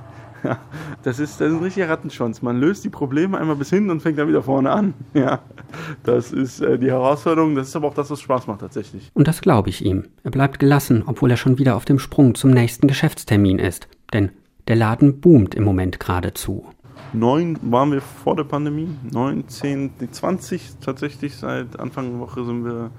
Ja, 0.45 0.59
das 1.03 1.21
ist, 1.21 1.41
das 1.41 1.49
ist 1.49 1.57
ein 1.57 1.63
richtiger 1.63 1.89
Rattenschwanz. 1.89 2.43
Man 2.43 2.59
löst 2.59 2.85
die 2.85 2.89
Probleme 2.89 3.39
einmal 3.39 3.57
bis 3.57 3.71
hin 3.71 3.91
und 3.91 4.01
fängt 4.01 4.19
dann 4.19 4.29
wieder 4.29 4.43
vorne 4.43 4.71
an. 4.71 4.95
Ja, 5.15 5.41
das 6.03 6.33
ist 6.33 6.61
äh, 6.61 6.79
die 6.79 6.91
Herausforderung. 6.91 7.55
Das 7.55 7.69
ist 7.69 7.77
aber 7.77 7.89
auch 7.89 7.95
das, 7.95 8.11
was 8.11 8.21
Spaß 8.21 8.47
macht 8.47 8.61
tatsächlich. 8.61 9.11
Und 9.15 9.29
das 9.29 9.41
glaube 9.41 9.69
ich 9.69 9.85
ihm. 9.85 10.05
Er 10.25 10.31
bleibt 10.31 10.59
gelassen, 10.59 11.05
obwohl 11.07 11.31
er 11.31 11.37
schon 11.37 11.59
wieder 11.59 11.77
auf 11.77 11.85
dem 11.85 11.99
Sprung 11.99 12.35
zum 12.35 12.51
nächsten 12.51 12.89
Geschäftstermin 12.89 13.59
ist. 13.59 13.89
Denn 14.13 14.31
der 14.69 14.77
Laden 14.77 15.21
boomt 15.21 15.55
im 15.55 15.65
Moment 15.65 16.01
geradezu. 16.01 16.67
Neun 17.13 17.59
waren 17.63 17.93
wir 17.93 18.01
vor 18.01 18.37
der 18.37 18.45
Pandemie, 18.45 18.89
neun, 19.11 19.47
zehn, 19.49 19.91
zwanzig 20.13 20.71
tatsächlich. 20.81 21.37
Seit 21.37 21.79
Anfang 21.79 22.11
der 22.11 22.21
Woche 22.21 22.45
sind 22.45 22.65
wir 22.65 22.91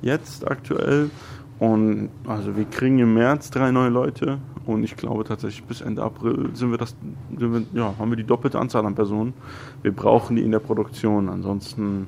jetzt 0.00 0.50
aktuell. 0.50 1.10
Und 1.58 2.10
also 2.26 2.56
wir 2.56 2.64
kriegen 2.64 2.98
im 3.00 3.14
März 3.14 3.50
drei 3.50 3.72
neue 3.72 3.88
Leute 3.88 4.38
und 4.64 4.84
ich 4.84 4.96
glaube 4.96 5.24
tatsächlich 5.24 5.64
bis 5.64 5.80
Ende 5.80 6.02
April 6.02 6.50
sind 6.54 6.70
wir 6.70 6.78
das, 6.78 6.94
sind 7.36 7.52
wir, 7.52 7.62
ja, 7.72 7.94
haben 7.98 8.10
wir 8.10 8.16
die 8.16 8.24
doppelte 8.24 8.60
Anzahl 8.60 8.86
an 8.86 8.94
Personen. 8.94 9.34
Wir 9.82 9.92
brauchen 9.92 10.36
die 10.36 10.42
in 10.42 10.52
der 10.52 10.60
Produktion, 10.60 11.28
ansonsten 11.28 12.06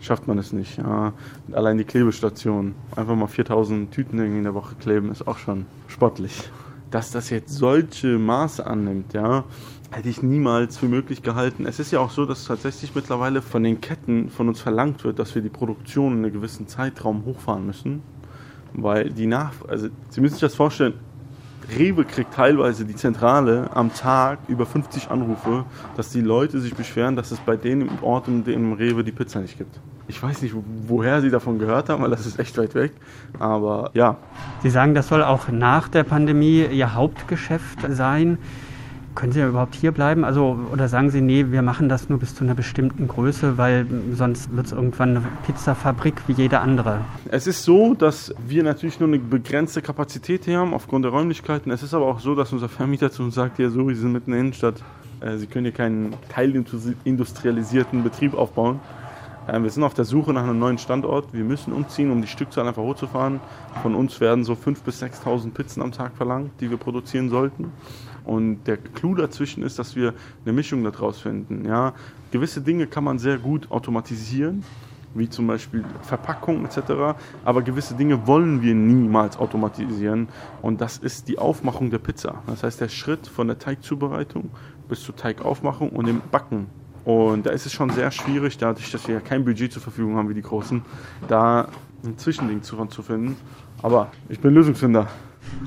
schafft 0.00 0.26
man 0.26 0.38
es 0.38 0.52
nicht. 0.52 0.78
Ja. 0.78 1.12
Allein 1.52 1.76
die 1.76 1.84
Klebestation, 1.84 2.74
einfach 2.96 3.14
mal 3.14 3.26
4000 3.26 3.90
Tüten 3.90 4.18
in 4.20 4.44
der 4.44 4.54
Woche 4.54 4.74
kleben, 4.76 5.10
ist 5.10 5.26
auch 5.26 5.38
schon 5.38 5.66
sportlich. 5.86 6.50
Dass 6.90 7.10
das 7.10 7.28
jetzt 7.28 7.50
solche 7.50 8.18
Maße 8.18 8.66
annimmt, 8.66 9.12
ja, 9.12 9.44
hätte 9.90 10.08
ich 10.08 10.22
niemals 10.22 10.78
für 10.78 10.86
möglich 10.86 11.22
gehalten. 11.22 11.66
Es 11.66 11.78
ist 11.78 11.90
ja 11.90 12.00
auch 12.00 12.10
so, 12.10 12.24
dass 12.24 12.44
tatsächlich 12.44 12.94
mittlerweile 12.94 13.42
von 13.42 13.62
den 13.62 13.80
Ketten 13.80 14.30
von 14.30 14.48
uns 14.48 14.60
verlangt 14.60 15.04
wird, 15.04 15.18
dass 15.18 15.34
wir 15.34 15.42
die 15.42 15.48
Produktion 15.48 16.18
in 16.18 16.24
einem 16.24 16.32
gewissen 16.32 16.68
Zeitraum 16.68 17.24
hochfahren 17.24 17.66
müssen. 17.66 18.02
Weil 18.72 19.10
die 19.10 19.26
Nach... 19.26 19.52
Also, 19.68 19.88
Sie 20.10 20.20
müssen 20.20 20.34
sich 20.34 20.42
das 20.42 20.54
vorstellen, 20.54 20.94
Rewe 21.76 22.04
kriegt 22.04 22.32
teilweise 22.34 22.84
die 22.84 22.94
Zentrale 22.94 23.68
am 23.74 23.92
Tag 23.92 24.38
über 24.48 24.64
50 24.64 25.10
Anrufe, 25.10 25.64
dass 25.96 26.10
die 26.10 26.22
Leute 26.22 26.60
sich 26.60 26.74
beschweren, 26.74 27.14
dass 27.16 27.30
es 27.30 27.40
bei 27.40 27.56
denen 27.56 27.82
im 27.82 28.02
Ort, 28.02 28.28
in 28.28 28.44
dem 28.44 28.72
Rewe 28.72 29.04
die 29.04 29.12
Pizza 29.12 29.40
nicht 29.40 29.58
gibt. 29.58 29.78
Ich 30.06 30.22
weiß 30.22 30.40
nicht, 30.40 30.54
woher 30.86 31.20
sie 31.20 31.28
davon 31.28 31.58
gehört 31.58 31.90
haben, 31.90 32.02
weil 32.02 32.10
das 32.10 32.24
ist 32.24 32.38
echt 32.38 32.56
weit 32.56 32.74
weg. 32.74 32.92
Aber 33.38 33.90
ja. 33.92 34.16
Sie 34.62 34.70
sagen, 34.70 34.94
das 34.94 35.08
soll 35.08 35.22
auch 35.22 35.48
nach 35.48 35.88
der 35.88 36.04
Pandemie 36.04 36.64
Ihr 36.64 36.94
Hauptgeschäft 36.94 37.80
sein. 37.90 38.38
Können 39.18 39.32
Sie 39.32 39.40
ja 39.40 39.48
überhaupt 39.48 39.74
hier 39.74 39.90
bleiben? 39.90 40.22
Also, 40.22 40.56
oder 40.72 40.86
sagen 40.86 41.10
Sie, 41.10 41.20
nee, 41.20 41.46
wir 41.48 41.60
machen 41.60 41.88
das 41.88 42.08
nur 42.08 42.20
bis 42.20 42.36
zu 42.36 42.44
einer 42.44 42.54
bestimmten 42.54 43.08
Größe, 43.08 43.58
weil 43.58 43.84
sonst 44.12 44.54
wird 44.54 44.66
es 44.66 44.72
irgendwann 44.72 45.16
eine 45.16 45.22
Pizzafabrik 45.44 46.14
wie 46.28 46.34
jede 46.34 46.60
andere? 46.60 47.00
Es 47.28 47.48
ist 47.48 47.64
so, 47.64 47.94
dass 47.94 48.32
wir 48.46 48.62
natürlich 48.62 49.00
nur 49.00 49.08
eine 49.08 49.18
begrenzte 49.18 49.82
Kapazität 49.82 50.44
hier 50.44 50.60
haben 50.60 50.72
aufgrund 50.72 51.04
der 51.04 51.10
Räumlichkeiten. 51.10 51.72
Es 51.72 51.82
ist 51.82 51.94
aber 51.94 52.06
auch 52.06 52.20
so, 52.20 52.36
dass 52.36 52.52
unser 52.52 52.68
Vermieter 52.68 53.10
zu 53.10 53.24
uns 53.24 53.34
sagt, 53.34 53.58
ja 53.58 53.70
so, 53.70 53.88
wir 53.88 53.96
sind 53.96 54.12
mitten 54.12 54.30
in 54.30 54.34
der 54.34 54.40
Innenstadt. 54.40 54.84
Äh, 55.18 55.36
Sie 55.38 55.48
können 55.48 55.64
hier 55.64 55.74
keinen 55.74 56.14
teilindustrialisierten 56.28 58.04
Betrieb 58.04 58.34
aufbauen. 58.34 58.78
Äh, 59.48 59.60
wir 59.60 59.70
sind 59.70 59.82
auf 59.82 59.94
der 59.94 60.04
Suche 60.04 60.32
nach 60.32 60.44
einem 60.44 60.60
neuen 60.60 60.78
Standort. 60.78 61.32
Wir 61.32 61.42
müssen 61.42 61.72
umziehen, 61.72 62.12
um 62.12 62.22
die 62.22 62.28
Stückzahl 62.28 62.68
einfach 62.68 62.82
hochzufahren. 62.82 63.40
Von 63.82 63.96
uns 63.96 64.20
werden 64.20 64.44
so 64.44 64.52
5.000 64.52 64.84
bis 64.84 65.02
6.000 65.02 65.50
Pizzen 65.54 65.82
am 65.82 65.90
Tag 65.90 66.16
verlangt, 66.16 66.52
die 66.60 66.70
wir 66.70 66.76
produzieren 66.76 67.30
sollten. 67.30 67.72
Und 68.28 68.64
der 68.66 68.76
Clou 68.76 69.14
dazwischen 69.14 69.62
ist, 69.62 69.78
dass 69.78 69.96
wir 69.96 70.12
eine 70.44 70.52
Mischung 70.52 70.84
daraus 70.84 71.18
finden. 71.18 71.64
Ja, 71.64 71.94
gewisse 72.30 72.60
Dinge 72.60 72.86
kann 72.86 73.02
man 73.02 73.18
sehr 73.18 73.38
gut 73.38 73.70
automatisieren, 73.70 74.64
wie 75.14 75.30
zum 75.30 75.46
Beispiel 75.46 75.82
Verpackung 76.02 76.66
etc. 76.66 77.16
Aber 77.42 77.62
gewisse 77.62 77.94
Dinge 77.94 78.26
wollen 78.26 78.60
wir 78.60 78.74
niemals 78.74 79.38
automatisieren. 79.38 80.28
Und 80.60 80.82
das 80.82 80.98
ist 80.98 81.28
die 81.28 81.38
Aufmachung 81.38 81.90
der 81.90 82.00
Pizza. 82.00 82.42
Das 82.46 82.62
heißt, 82.62 82.82
der 82.82 82.90
Schritt 82.90 83.26
von 83.26 83.46
der 83.46 83.58
Teigzubereitung 83.58 84.50
bis 84.90 85.02
zur 85.02 85.16
Teigaufmachung 85.16 85.88
und 85.88 86.06
dem 86.06 86.20
Backen. 86.30 86.66
Und 87.06 87.46
da 87.46 87.50
ist 87.50 87.64
es 87.64 87.72
schon 87.72 87.88
sehr 87.88 88.10
schwierig, 88.10 88.58
dadurch, 88.58 88.90
dass 88.90 89.08
wir 89.08 89.14
ja 89.14 89.20
kein 89.20 89.42
Budget 89.46 89.72
zur 89.72 89.80
Verfügung 89.80 90.16
haben 90.16 90.28
wie 90.28 90.34
die 90.34 90.42
Großen, 90.42 90.82
da 91.28 91.68
ein 92.04 92.18
Zwischending 92.18 92.62
zu, 92.62 92.76
zu 92.86 93.02
finden. 93.02 93.36
Aber 93.82 94.10
ich 94.28 94.40
bin 94.40 94.54
Lösungsfinder. 94.54 95.08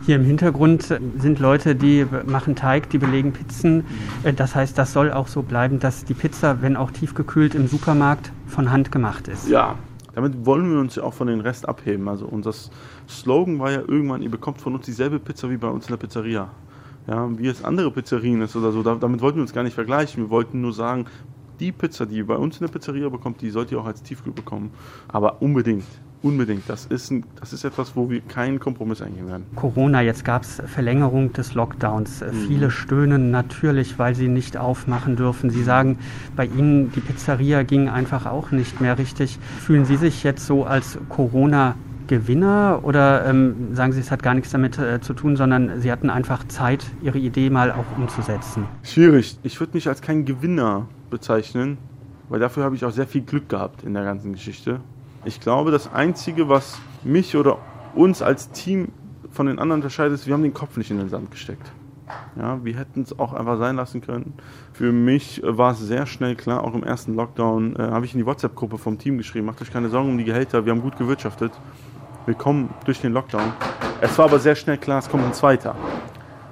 Hier 0.05 0.15
im 0.15 0.23
Hintergrund 0.23 0.83
sind 0.83 1.39
Leute, 1.39 1.75
die 1.75 2.05
machen 2.25 2.55
Teig, 2.55 2.89
die 2.89 2.97
belegen 2.97 3.33
Pizzen. 3.33 3.85
Äh, 4.23 4.33
das 4.33 4.55
heißt, 4.55 4.77
das 4.77 4.93
soll 4.93 5.11
auch 5.11 5.27
so 5.27 5.41
bleiben, 5.41 5.79
dass 5.79 6.05
die 6.05 6.13
Pizza, 6.13 6.61
wenn 6.61 6.75
auch 6.75 6.91
tiefgekühlt 6.91 7.55
im 7.55 7.67
Supermarkt, 7.67 8.31
von 8.47 8.71
Hand 8.71 8.91
gemacht 8.91 9.27
ist. 9.27 9.47
Ja, 9.47 9.75
damit 10.13 10.45
wollen 10.45 10.71
wir 10.71 10.79
uns 10.79 10.95
ja 10.95 11.03
auch 11.03 11.13
von 11.13 11.27
den 11.27 11.41
Rest 11.41 11.67
abheben. 11.67 12.07
Also 12.09 12.25
unser 12.25 12.53
Slogan 13.07 13.59
war 13.59 13.71
ja 13.71 13.81
irgendwann, 13.87 14.21
ihr 14.21 14.31
bekommt 14.31 14.59
von 14.59 14.75
uns 14.75 14.85
dieselbe 14.85 15.19
Pizza 15.19 15.49
wie 15.49 15.57
bei 15.57 15.69
uns 15.69 15.85
in 15.85 15.91
der 15.91 15.97
Pizzeria. 15.97 16.49
Ja, 17.07 17.27
wie 17.37 17.47
es 17.47 17.63
andere 17.63 17.89
Pizzerien 17.89 18.41
ist 18.41 18.55
oder 18.55 18.71
so. 18.71 18.83
Damit 18.83 19.21
wollten 19.21 19.37
wir 19.37 19.41
uns 19.41 19.53
gar 19.53 19.63
nicht 19.63 19.73
vergleichen. 19.73 20.23
Wir 20.23 20.29
wollten 20.29 20.61
nur 20.61 20.73
sagen, 20.73 21.05
die 21.59 21.71
Pizza, 21.71 22.05
die 22.05 22.17
ihr 22.17 22.27
bei 22.27 22.35
uns 22.35 22.59
in 22.59 22.67
der 22.67 22.73
Pizzeria 22.73 23.09
bekommt, 23.09 23.41
die 23.41 23.49
sollt 23.49 23.71
ihr 23.71 23.79
auch 23.79 23.85
als 23.85 24.03
Tiefkühl 24.03 24.33
bekommen. 24.33 24.71
Aber 25.07 25.41
unbedingt. 25.41 25.85
Unbedingt. 26.23 26.63
Das 26.67 26.85
ist, 26.85 27.09
ein, 27.09 27.23
das 27.39 27.51
ist 27.51 27.63
etwas, 27.63 27.95
wo 27.95 28.09
wir 28.09 28.21
keinen 28.21 28.59
Kompromiss 28.59 29.01
eingehen 29.01 29.27
werden. 29.27 29.45
Corona, 29.55 30.01
jetzt 30.01 30.23
gab 30.23 30.43
es 30.43 30.61
Verlängerung 30.67 31.33
des 31.33 31.55
Lockdowns. 31.55 32.21
Mhm. 32.21 32.47
Viele 32.47 32.71
stöhnen 32.71 33.31
natürlich, 33.31 33.97
weil 33.97 34.13
sie 34.13 34.27
nicht 34.27 34.55
aufmachen 34.55 35.15
dürfen. 35.15 35.49
Sie 35.49 35.63
sagen, 35.63 35.97
bei 36.35 36.45
Ihnen 36.45 36.91
die 36.91 36.99
Pizzeria 36.99 37.63
ging 37.63 37.89
einfach 37.89 38.27
auch 38.27 38.51
nicht 38.51 38.81
mehr 38.81 38.99
richtig. 38.99 39.39
Fühlen 39.59 39.85
Sie 39.85 39.95
sich 39.95 40.23
jetzt 40.23 40.45
so 40.45 40.63
als 40.63 40.99
Corona 41.09 41.75
Gewinner 42.11 42.81
oder 42.83 43.25
ähm, 43.25 43.73
sagen 43.73 43.93
Sie, 43.93 43.99
es 44.01 44.11
hat 44.11 44.21
gar 44.21 44.33
nichts 44.33 44.51
damit 44.51 44.77
äh, 44.77 44.99
zu 44.99 45.13
tun, 45.13 45.37
sondern 45.37 45.79
Sie 45.79 45.91
hatten 45.91 46.09
einfach 46.09 46.45
Zeit, 46.49 46.85
Ihre 47.01 47.17
Idee 47.17 47.49
mal 47.49 47.71
auch 47.71 47.97
umzusetzen? 47.97 48.65
Schwierig. 48.83 49.39
Ich 49.43 49.59
würde 49.59 49.73
mich 49.73 49.87
als 49.87 50.01
kein 50.01 50.25
Gewinner 50.25 50.87
bezeichnen, 51.09 51.77
weil 52.29 52.39
dafür 52.39 52.65
habe 52.65 52.75
ich 52.75 52.83
auch 52.85 52.91
sehr 52.91 53.07
viel 53.07 53.21
Glück 53.21 53.49
gehabt 53.49 53.83
in 53.83 53.93
der 53.93 54.03
ganzen 54.03 54.33
Geschichte. 54.33 54.81
Ich 55.23 55.39
glaube, 55.39 55.71
das 55.71 55.93
Einzige, 55.93 56.49
was 56.49 56.79
mich 57.03 57.35
oder 57.35 57.59
uns 57.93 58.21
als 58.21 58.49
Team 58.51 58.89
von 59.29 59.45
den 59.45 59.59
anderen 59.59 59.81
unterscheidet, 59.81 60.15
ist, 60.15 60.27
wir 60.27 60.33
haben 60.33 60.43
den 60.43 60.53
Kopf 60.53 60.77
nicht 60.77 60.89
in 60.89 60.97
den 60.97 61.09
Sand 61.09 61.29
gesteckt. 61.29 61.71
Ja, 62.35 62.63
wir 62.63 62.75
hätten 62.75 63.03
es 63.03 63.17
auch 63.19 63.33
einfach 63.33 63.57
sein 63.57 63.75
lassen 63.75 64.01
können. 64.01 64.33
Für 64.73 64.91
mich 64.91 65.41
war 65.45 65.73
es 65.73 65.79
sehr 65.79 66.05
schnell 66.05 66.35
klar, 66.35 66.63
auch 66.63 66.73
im 66.73 66.83
ersten 66.83 67.13
Lockdown 67.13 67.75
äh, 67.75 67.83
habe 67.83 68.05
ich 68.05 68.13
in 68.13 68.19
die 68.19 68.25
WhatsApp-Gruppe 68.25 68.77
vom 68.77 68.97
Team 68.97 69.17
geschrieben, 69.17 69.45
macht 69.45 69.61
euch 69.61 69.71
keine 69.71 69.89
Sorgen 69.89 70.09
um 70.09 70.17
die 70.17 70.23
Gehälter, 70.23 70.65
wir 70.65 70.71
haben 70.73 70.81
gut 70.81 70.97
gewirtschaftet. 70.97 71.51
Wir 72.25 72.35
kommen 72.35 72.73
durch 72.85 73.01
den 73.01 73.13
Lockdown. 73.13 73.53
Es 74.01 74.17
war 74.17 74.25
aber 74.25 74.39
sehr 74.39 74.55
schnell 74.55 74.77
klar, 74.77 74.99
es 74.99 75.09
kommt 75.09 75.23
ein 75.23 75.33
zweiter. 75.33 75.75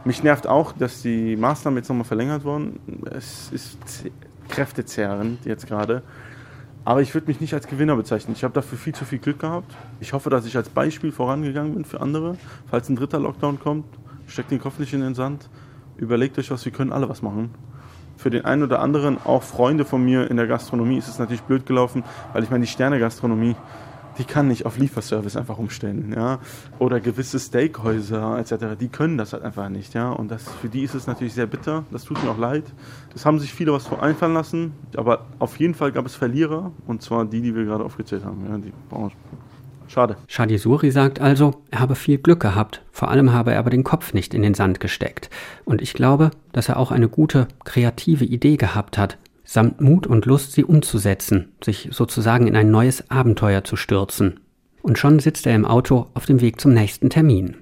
Mich 0.06 0.24
nervt 0.24 0.48
auch, 0.48 0.72
dass 0.72 1.02
die 1.02 1.36
Maßnahmen 1.36 1.78
jetzt 1.78 1.90
nochmal 1.90 2.06
verlängert 2.06 2.44
wurden. 2.44 2.80
Es 3.12 3.52
ist 3.52 3.78
kräftezehrend 4.48 5.46
jetzt 5.46 5.68
gerade. 5.68 6.02
Aber 6.86 7.02
ich 7.02 7.13
würde 7.13 7.28
mich 7.28 7.42
nicht 7.42 7.54
als 7.54 7.68
Gewinner 7.68 7.96
bezeichnen. 7.96 8.34
Ich 8.36 8.44
habe 8.44 8.54
dafür 8.54 8.78
viel 8.78 8.96
zu 8.96 9.06
viel 9.06 9.20
Glück 9.20 9.39
gehabt. 9.39 9.76
Ich 10.00 10.13
hoffe, 10.13 10.30
dass 10.30 10.46
ich 10.46 10.56
als 10.56 10.70
Beispiel 10.70 11.12
vorangegangen 11.12 11.74
bin 11.74 11.86
für 11.86 12.02
andere. 12.02 12.38
Falls 12.70 12.89
ein 12.89 12.96
dritter 12.96 13.20
Lockdown 13.20 13.60
kommt, 13.60 13.86
steckt 14.28 14.52
den 14.52 14.60
Kopf 14.60 14.80
nicht 14.80 14.94
in 14.94 15.02
den 15.02 15.13
Sand. 15.13 15.50
Überlegt 15.98 16.39
euch 16.39 16.50
was, 16.52 16.63
wir 16.65 16.72
können 16.72 16.94
alle 16.94 17.10
was 17.10 17.22
machen. 17.22 17.52
Für 18.18 18.30
den 18.30 18.46
einen 18.46 18.63
oder 18.63 18.80
anderen, 18.80 19.18
auch 19.24 19.44
Freunde 19.44 19.86
von 19.86 20.04
mir 20.04 20.30
in 20.30 20.38
der 20.38 20.48
Gastronomie, 20.48 20.98
ist 20.98 21.08
es 21.08 21.20
natürlich 21.20 21.44
blöd 21.44 21.65
gelaufen, 21.65 22.04
weil 22.34 22.44
ich 22.44 22.50
meine, 22.50 22.65
die 22.65 22.72
Sterne-Gastronomie, 22.72 23.56
die 24.20 24.26
kann 24.26 24.48
nicht 24.48 24.66
auf 24.66 24.78
Lieferservice 24.78 25.38
einfach 25.38 25.58
umstellen, 25.58 26.14
ja. 26.16 26.40
Oder 26.78 27.00
gewisse 27.00 27.40
Steakhäuser 27.40 28.38
etc., 28.38 28.78
die 28.80 28.90
können 28.90 29.18
das 29.18 29.34
halt 29.34 29.44
einfach 29.44 29.70
nicht, 29.70 29.94
ja. 29.94 30.10
Und 30.12 30.30
das, 30.30 30.44
für 30.62 30.70
die 30.70 30.84
ist 30.84 30.94
es 30.94 31.08
natürlich 31.08 31.34
sehr 31.34 31.48
bitter, 31.48 31.86
das 31.90 32.04
tut 32.04 32.24
mir 32.24 32.30
auch 32.30 32.38
leid. 32.38 32.66
Das 33.14 33.26
haben 33.26 33.40
sich 33.40 33.54
viele 33.54 33.74
was 33.74 33.92
einfallen 33.92 34.34
lassen, 34.34 34.74
aber 34.96 35.26
auf 35.40 35.58
jeden 35.58 35.74
Fall 35.74 35.92
gab 35.92 36.06
es 36.06 36.16
Verlierer, 36.16 36.72
und 36.86 37.02
zwar 37.02 37.26
die, 37.26 37.42
die 37.42 37.56
wir 37.56 37.66
gerade 37.66 37.84
aufgezählt 37.84 38.26
haben, 38.26 38.46
ja, 38.48 38.58
die 38.58 38.74
Branche. 38.90 39.16
Schade. 39.88 40.18
Shadi 40.28 40.60
Suri 40.60 40.92
sagt 40.92 41.20
also, 41.20 41.64
er 41.72 41.80
habe 41.80 41.96
viel 41.96 42.20
Glück 42.20 42.42
gehabt, 42.42 42.84
vor 42.92 43.10
allem 43.10 43.34
habe 43.34 43.54
er 43.54 43.60
aber 43.60 43.72
den 43.72 43.84
Kopf 43.84 44.14
nicht 44.14 44.36
in 44.36 44.44
den 44.44 44.54
Sand 44.54 44.80
gesteckt. 44.80 45.32
Und 45.66 45.82
ich 45.82 45.94
glaube, 45.94 46.30
dass 46.52 46.70
er 46.70 46.78
auch 46.78 46.92
eine 46.92 47.10
gute, 47.10 47.48
kreative 47.64 48.24
Idee 48.24 48.58
gehabt 48.58 49.00
hat, 49.00 49.18
samt 49.50 49.82
Mut 49.82 50.06
und 50.06 50.28
Lust, 50.28 50.52
sie 50.52 50.64
umzusetzen, 50.64 51.54
sich 51.64 51.90
sozusagen 51.92 52.46
in 52.46 52.56
ein 52.56 52.70
neues 52.70 53.10
Abenteuer 53.10 53.64
zu 53.64 53.78
stürzen. 53.78 54.42
Und 54.84 55.00
schon 55.00 55.18
sitzt 55.18 55.48
er 55.48 55.56
im 55.56 55.66
Auto 55.66 56.06
auf 56.14 56.28
dem 56.28 56.40
Weg 56.40 56.62
zum 56.62 56.72
nächsten 56.72 57.10
Termin. 57.10 57.56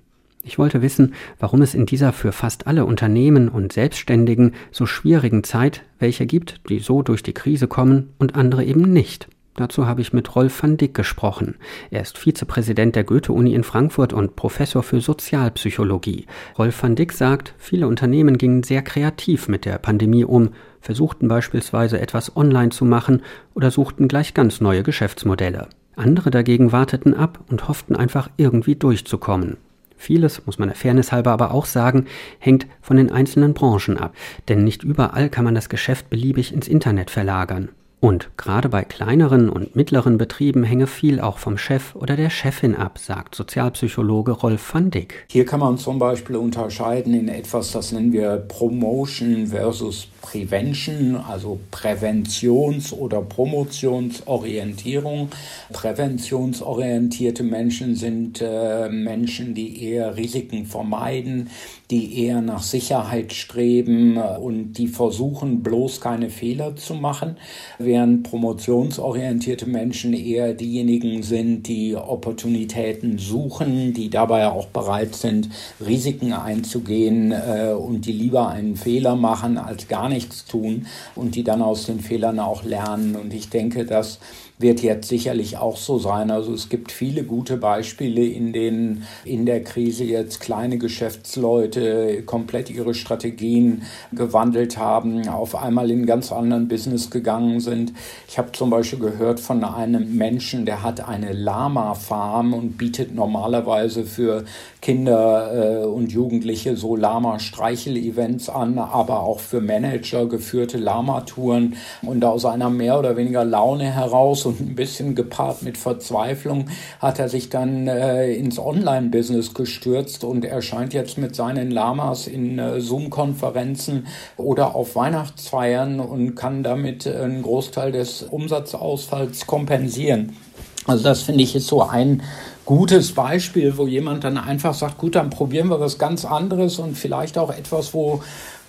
Ich 0.43 0.59
wollte 0.59 0.81
wissen, 0.81 1.13
warum 1.39 1.61
es 1.61 1.73
in 1.73 1.85
dieser 1.85 2.11
für 2.11 2.33
fast 2.33 2.67
alle 2.67 2.85
Unternehmen 2.85 3.47
und 3.47 3.71
Selbstständigen 3.71 4.53
so 4.69 4.85
schwierigen 4.85 5.45
Zeit 5.45 5.83
welche 5.97 6.25
gibt, 6.25 6.59
die 6.67 6.79
so 6.79 7.03
durch 7.03 7.23
die 7.23 7.33
Krise 7.33 7.67
kommen 7.67 8.13
und 8.17 8.35
andere 8.35 8.65
eben 8.65 8.91
nicht. 8.91 9.29
Dazu 9.57 9.87
habe 9.87 10.01
ich 10.01 10.13
mit 10.13 10.35
Rolf 10.35 10.61
van 10.61 10.77
Dick 10.77 10.93
gesprochen. 10.93 11.55
Er 11.89 12.01
ist 12.01 12.17
Vizepräsident 12.17 12.95
der 12.95 13.03
Goethe-Uni 13.03 13.53
in 13.53 13.63
Frankfurt 13.63 14.13
und 14.13 14.35
Professor 14.35 14.83
für 14.83 15.01
Sozialpsychologie. 15.01 16.27
Rolf 16.59 16.83
van 16.83 16.95
Dick 16.95 17.11
sagt, 17.11 17.55
viele 17.57 17.87
Unternehmen 17.87 18.37
gingen 18.37 18.61
sehr 18.61 18.83
kreativ 18.83 19.47
mit 19.47 19.65
der 19.65 19.79
Pandemie 19.79 20.25
um, 20.25 20.49
versuchten 20.87 21.27
beispielsweise 21.27 21.99
etwas 21.99 22.37
online 22.37 22.69
zu 22.69 22.85
machen 22.85 23.21
oder 23.53 23.71
suchten 23.71 24.07
gleich 24.07 24.33
ganz 24.33 24.61
neue 24.61 24.83
Geschäftsmodelle. 24.83 25.67
Andere 25.97 26.31
dagegen 26.31 26.71
warteten 26.71 27.13
ab 27.13 27.39
und 27.49 27.67
hofften 27.67 27.97
einfach 27.97 28.29
irgendwie 28.37 28.75
durchzukommen. 28.75 29.57
Vieles, 29.97 30.45
muss 30.45 30.59
man 30.59 30.69
der 30.69 30.77
Fairness 30.77 31.11
halber 31.11 31.31
aber 31.31 31.51
auch 31.51 31.65
sagen, 31.65 32.05
hängt 32.39 32.67
von 32.81 32.95
den 32.95 33.11
einzelnen 33.11 33.53
Branchen 33.53 33.97
ab, 33.97 34.15
denn 34.47 34.63
nicht 34.63 34.81
überall 34.81 35.27
kann 35.27 35.43
man 35.43 35.55
das 35.55 35.67
Geschäft 35.67 36.09
beliebig 36.09 36.53
ins 36.53 36.69
Internet 36.69 37.11
verlagern. 37.11 37.67
Und 37.99 38.29
gerade 38.37 38.69
bei 38.69 38.83
kleineren 38.83 39.49
und 39.49 39.75
mittleren 39.75 40.19
Betrieben 40.19 40.63
hänge 40.63 40.85
viel 40.85 41.19
auch 41.19 41.39
vom 41.39 41.57
Chef 41.57 41.95
oder 41.95 42.15
der 42.15 42.29
Chefin 42.29 42.75
ab, 42.75 42.99
sagt 42.99 43.33
Sozialpsychologe 43.33 44.33
Rolf 44.33 44.75
van 44.75 44.91
Dick. 44.91 45.25
Hier 45.31 45.47
kann 45.47 45.59
man 45.59 45.79
zum 45.79 45.97
Beispiel 45.97 46.35
unterscheiden 46.35 47.15
in 47.15 47.27
etwas, 47.27 47.71
das 47.71 47.91
nennen 47.91 48.13
wir 48.13 48.37
Promotion 48.37 49.47
versus 49.47 50.09
Prevention, 50.21 51.15
also 51.15 51.59
Präventions- 51.71 52.93
oder 52.93 53.21
Promotionsorientierung. 53.21 55.29
Präventionsorientierte 55.73 57.41
Menschen 57.41 57.95
sind 57.95 58.43
äh, 58.43 58.89
Menschen, 58.89 59.55
die 59.55 59.83
eher 59.83 60.15
Risiken 60.15 60.67
vermeiden, 60.67 61.49
die 61.91 62.25
eher 62.25 62.41
nach 62.41 62.61
Sicherheit 62.61 63.31
streben 63.31 64.17
und 64.17 64.73
die 64.73 64.87
versuchen 64.87 65.63
bloß 65.63 66.01
keine 66.01 66.29
Fehler 66.29 66.75
zu 66.75 66.95
machen, 66.95 67.37
während 67.79 68.23
promotionsorientierte 68.23 69.67
Menschen 69.67 70.13
eher 70.13 70.53
diejenigen 70.53 71.23
sind, 71.23 71.67
die 71.67 71.95
Opportunitäten 71.95 73.17
suchen, 73.17 73.93
die 73.93 74.09
dabei 74.09 74.47
auch 74.47 74.67
bereit 74.67 75.15
sind, 75.15 75.49
Risiken 75.85 76.33
einzugehen 76.33 77.31
äh, 77.31 77.71
und 77.71 78.05
die 78.05 78.11
lieber 78.11 78.49
einen 78.49 78.75
Fehler 78.75 79.15
machen, 79.15 79.57
als 79.57 79.87
gar 79.87 80.09
nichts 80.09 80.45
tun 80.45 80.87
und 81.15 81.35
die 81.35 81.43
dann 81.43 81.61
aus 81.61 81.85
den 81.85 82.01
Fehlern 82.01 82.39
auch 82.39 82.63
lernen. 82.63 83.15
Und 83.15 83.33
ich 83.33 83.49
denke, 83.49 83.85
dass 83.85 84.19
wird 84.59 84.81
jetzt 84.81 85.07
sicherlich 85.07 85.57
auch 85.57 85.77
so 85.77 85.99
sein. 85.99 86.31
Also 86.31 86.53
es 86.53 86.69
gibt 86.69 86.91
viele 86.91 87.23
gute 87.23 87.57
Beispiele, 87.57 88.25
in 88.25 88.53
denen 88.53 89.03
in 89.23 89.45
der 89.45 89.63
Krise 89.63 90.03
jetzt 90.03 90.39
kleine 90.39 90.77
Geschäftsleute 90.77 91.76
komplett 92.25 92.69
ihre 92.69 92.93
Strategien 92.93 93.83
gewandelt 94.11 94.77
haben, 94.77 95.27
auf 95.27 95.55
einmal 95.55 95.91
in 95.91 96.05
ganz 96.05 96.31
anderen 96.31 96.67
Business 96.67 97.09
gegangen 97.09 97.59
sind. 97.59 97.93
Ich 98.27 98.37
habe 98.37 98.51
zum 98.51 98.69
Beispiel 98.69 98.99
gehört 98.99 99.39
von 99.39 99.63
einem 99.63 100.17
Menschen, 100.17 100.65
der 100.65 100.83
hat 100.83 101.07
eine 101.07 101.33
Lama-Farm 101.33 102.53
und 102.53 102.77
bietet 102.77 103.13
normalerweise 103.13 104.03
für 104.05 104.45
Kinder 104.87 105.81
äh, 105.81 105.85
und 105.85 106.13
Jugendliche 106.13 106.77
so 106.77 106.95
Lama-Streichel-Events 106.95 108.47
an, 108.47 108.77
aber 108.77 109.19
auch 109.19 109.41
für 109.41 109.59
Manager 109.59 110.27
geführte 110.27 110.77
Lama-Touren 110.77 111.75
und 112.03 112.23
aus 112.23 112.45
einer 112.45 112.69
mehr 112.69 112.97
oder 112.97 113.17
weniger 113.17 113.43
Laune 113.43 113.83
heraus 113.83 114.45
und 114.45 114.61
ein 114.61 114.75
bisschen 114.75 115.13
gepaart 115.13 115.63
mit 115.63 115.77
Verzweiflung 115.77 116.69
hat 117.01 117.19
er 117.19 117.27
sich 117.27 117.49
dann 117.49 117.89
äh, 117.89 118.31
ins 118.31 118.59
Online-Business 118.59 119.53
gestürzt 119.53 120.23
und 120.23 120.45
erscheint 120.45 120.93
jetzt 120.93 121.17
mit 121.17 121.35
seinen 121.35 121.69
Lamas 121.69 122.25
in 122.25 122.57
äh, 122.57 122.79
Zoom-Konferenzen 122.79 124.07
oder 124.37 124.73
auf 124.73 124.95
Weihnachtsfeiern 124.95 125.99
und 125.99 126.35
kann 126.35 126.63
damit 126.63 127.05
einen 127.05 127.41
Großteil 127.41 127.91
des 127.91 128.23
Umsatzausfalls 128.23 129.47
kompensieren. 129.47 130.37
Also 130.85 131.03
das 131.03 131.23
finde 131.23 131.43
ich 131.43 131.53
ist 131.57 131.67
so 131.67 131.81
ein 131.81 132.23
gutes 132.67 133.13
Beispiel, 133.13 133.77
wo 133.77 133.87
jemand 133.87 134.25
dann 134.25 134.37
einfach 134.37 134.73
sagt, 134.73 134.97
gut, 134.97 135.15
dann 135.15 135.29
probieren 135.29 135.69
wir 135.69 135.79
was 135.79 135.97
ganz 135.97 136.25
anderes 136.25 136.79
und 136.79 136.97
vielleicht 136.97 137.37
auch 137.37 137.49
etwas, 137.49 137.93
wo 137.93 138.21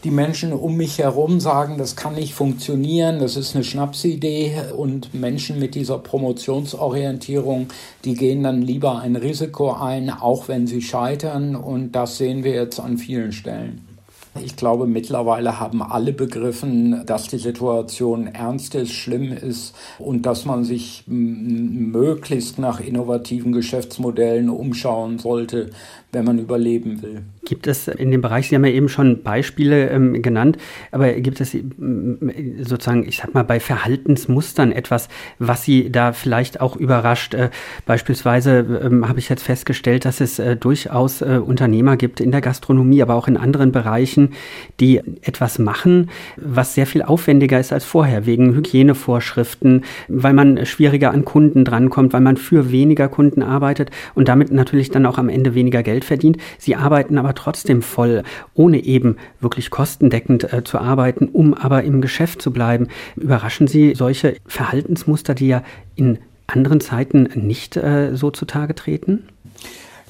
die 0.05 0.13
Menschen 0.13 0.53
um 0.53 0.77
mich 0.77 0.99
herum 0.99 1.41
sagen, 1.41 1.79
das 1.79 1.97
kann 1.97 2.15
nicht 2.15 2.33
funktionieren, 2.33 3.19
das 3.19 3.37
ist 3.37 3.57
eine 3.57 3.65
Schnapsidee 3.65 4.55
und 4.77 5.15
Menschen 5.15 5.59
mit 5.59 5.75
dieser 5.75 5.99
Promotionsorientierung, 5.99 7.67
die 8.05 8.15
gehen 8.15 8.45
dann 8.45 8.63
lieber 8.63 9.01
ein 9.01 9.17
Risiko 9.17 9.73
ein, 9.73 10.11
auch 10.11 10.47
wenn 10.47 10.69
sie 10.69 10.81
scheitern 10.81 11.57
und 11.57 11.91
das 11.91 12.19
sehen 12.19 12.45
wir 12.45 12.53
jetzt 12.53 12.79
an 12.79 12.99
vielen 12.99 13.33
Stellen. 13.33 13.88
Ich 14.45 14.57
glaube, 14.57 14.87
mittlerweile 14.87 15.59
haben 15.59 15.83
alle 15.83 16.13
begriffen, 16.13 17.05
dass 17.07 17.29
die 17.29 17.39
Situation 17.39 18.27
ernst 18.29 18.75
ist, 18.75 18.93
schlimm 18.93 19.33
ist 19.33 19.75
und 19.99 20.27
dass 20.27 20.45
man 20.45 20.65
sich 20.65 21.05
möglichst 21.07 22.59
nach 22.59 22.81
innovativen 22.81 23.53
Geschäftsmodellen 23.53 24.49
umschauen 24.49 25.19
sollte, 25.19 25.71
wenn 26.13 26.25
man 26.25 26.39
überleben 26.39 27.03
will. 27.03 27.23
Gibt 27.49 27.67
es 27.67 27.89
in 27.89 28.11
dem 28.11 28.21
Bereich, 28.21 28.49
Sie 28.49 28.55
haben 28.55 28.67
ja 28.67 28.73
eben 28.73 28.91
schon 28.91 29.23
Beispiele 29.23 29.89
ähm, 29.89 30.21
genannt, 30.21 30.59
aber 30.93 31.11
gibt 31.15 31.41
es 31.41 31.55
ähm, 31.55 32.19
sozusagen, 32.61 33.09
ich 33.09 33.17
sag 33.17 33.33
mal, 33.33 33.43
bei 33.43 33.59
Verhaltensmustern 33.59 34.71
etwas, 34.71 35.09
was 35.39 35.63
Sie 35.63 35.91
da 35.91 36.13
vielleicht 36.13 36.61
auch 36.61 36.77
überrascht? 36.77 37.33
Äh, 37.33 37.49
beispielsweise 37.87 38.83
ähm, 38.85 39.09
habe 39.09 39.19
ich 39.19 39.31
jetzt 39.31 39.45
festgestellt, 39.45 40.05
dass 40.05 40.21
es 40.21 40.39
äh, 40.39 40.57
durchaus 40.57 41.23
äh, 41.23 41.41
Unternehmer 41.43 41.97
gibt 41.97 42.21
in 42.21 42.33
der 42.33 42.43
Gastronomie, 42.43 43.01
aber 43.01 43.15
auch 43.15 43.29
in 43.29 43.39
anderen 43.39 43.73
Bereichen, 43.73 44.35
die 44.79 44.99
etwas 45.23 45.59
machen, 45.59 46.11
was 46.37 46.75
sehr 46.75 46.87
viel 46.87 47.01
aufwendiger 47.01 47.59
ist 47.59 47.73
als 47.73 47.87
vorher, 47.87 48.27
wegen 48.27 48.55
Hygienevorschriften, 48.55 49.85
weil 50.09 50.35
man 50.35 50.67
schwieriger 50.67 51.13
an 51.13 51.25
Kunden 51.25 51.65
drankommt, 51.65 52.13
weil 52.13 52.21
man 52.21 52.37
für 52.37 52.71
weniger 52.71 53.09
Kunden 53.09 53.43
arbeitet 53.43 53.91
und 54.15 54.29
damit 54.29 54.53
natürlich 54.53 54.91
dann 54.91 55.07
auch 55.07 55.17
am 55.17 55.31
Ende 55.31 55.55
weniger 55.55 55.83
Geld 55.83 56.05
verdient. 56.05 56.37
Sie 56.59 56.77
arbeiten 56.77 57.17
aber 57.17 57.38
trotzdem 57.39 57.83
voll, 57.83 58.23
ohne 58.55 58.85
eben 58.85 59.17
wirklich 59.41 59.71
kostendeckend 59.71 60.53
äh, 60.53 60.65
zu 60.65 60.79
arbeiten, 60.79 61.29
um 61.29 61.55
aber 61.55 61.85
im 61.85 62.01
Geschäft 62.01 62.43
zu 62.43 62.53
bleiben. 62.53 62.89
Überraschen 63.17 63.67
Sie 63.67 63.95
solche 63.95 64.37
Verhaltensmuster, 64.47 65.35
die 65.35 65.49
ja 65.49 65.63
in 65.95 66.19
anderen 66.47 66.81
Zeiten 66.81 67.29
nicht 67.35 67.77
äh, 67.77 68.15
so 68.17 68.31
zutage 68.31 68.75
treten? 68.75 69.29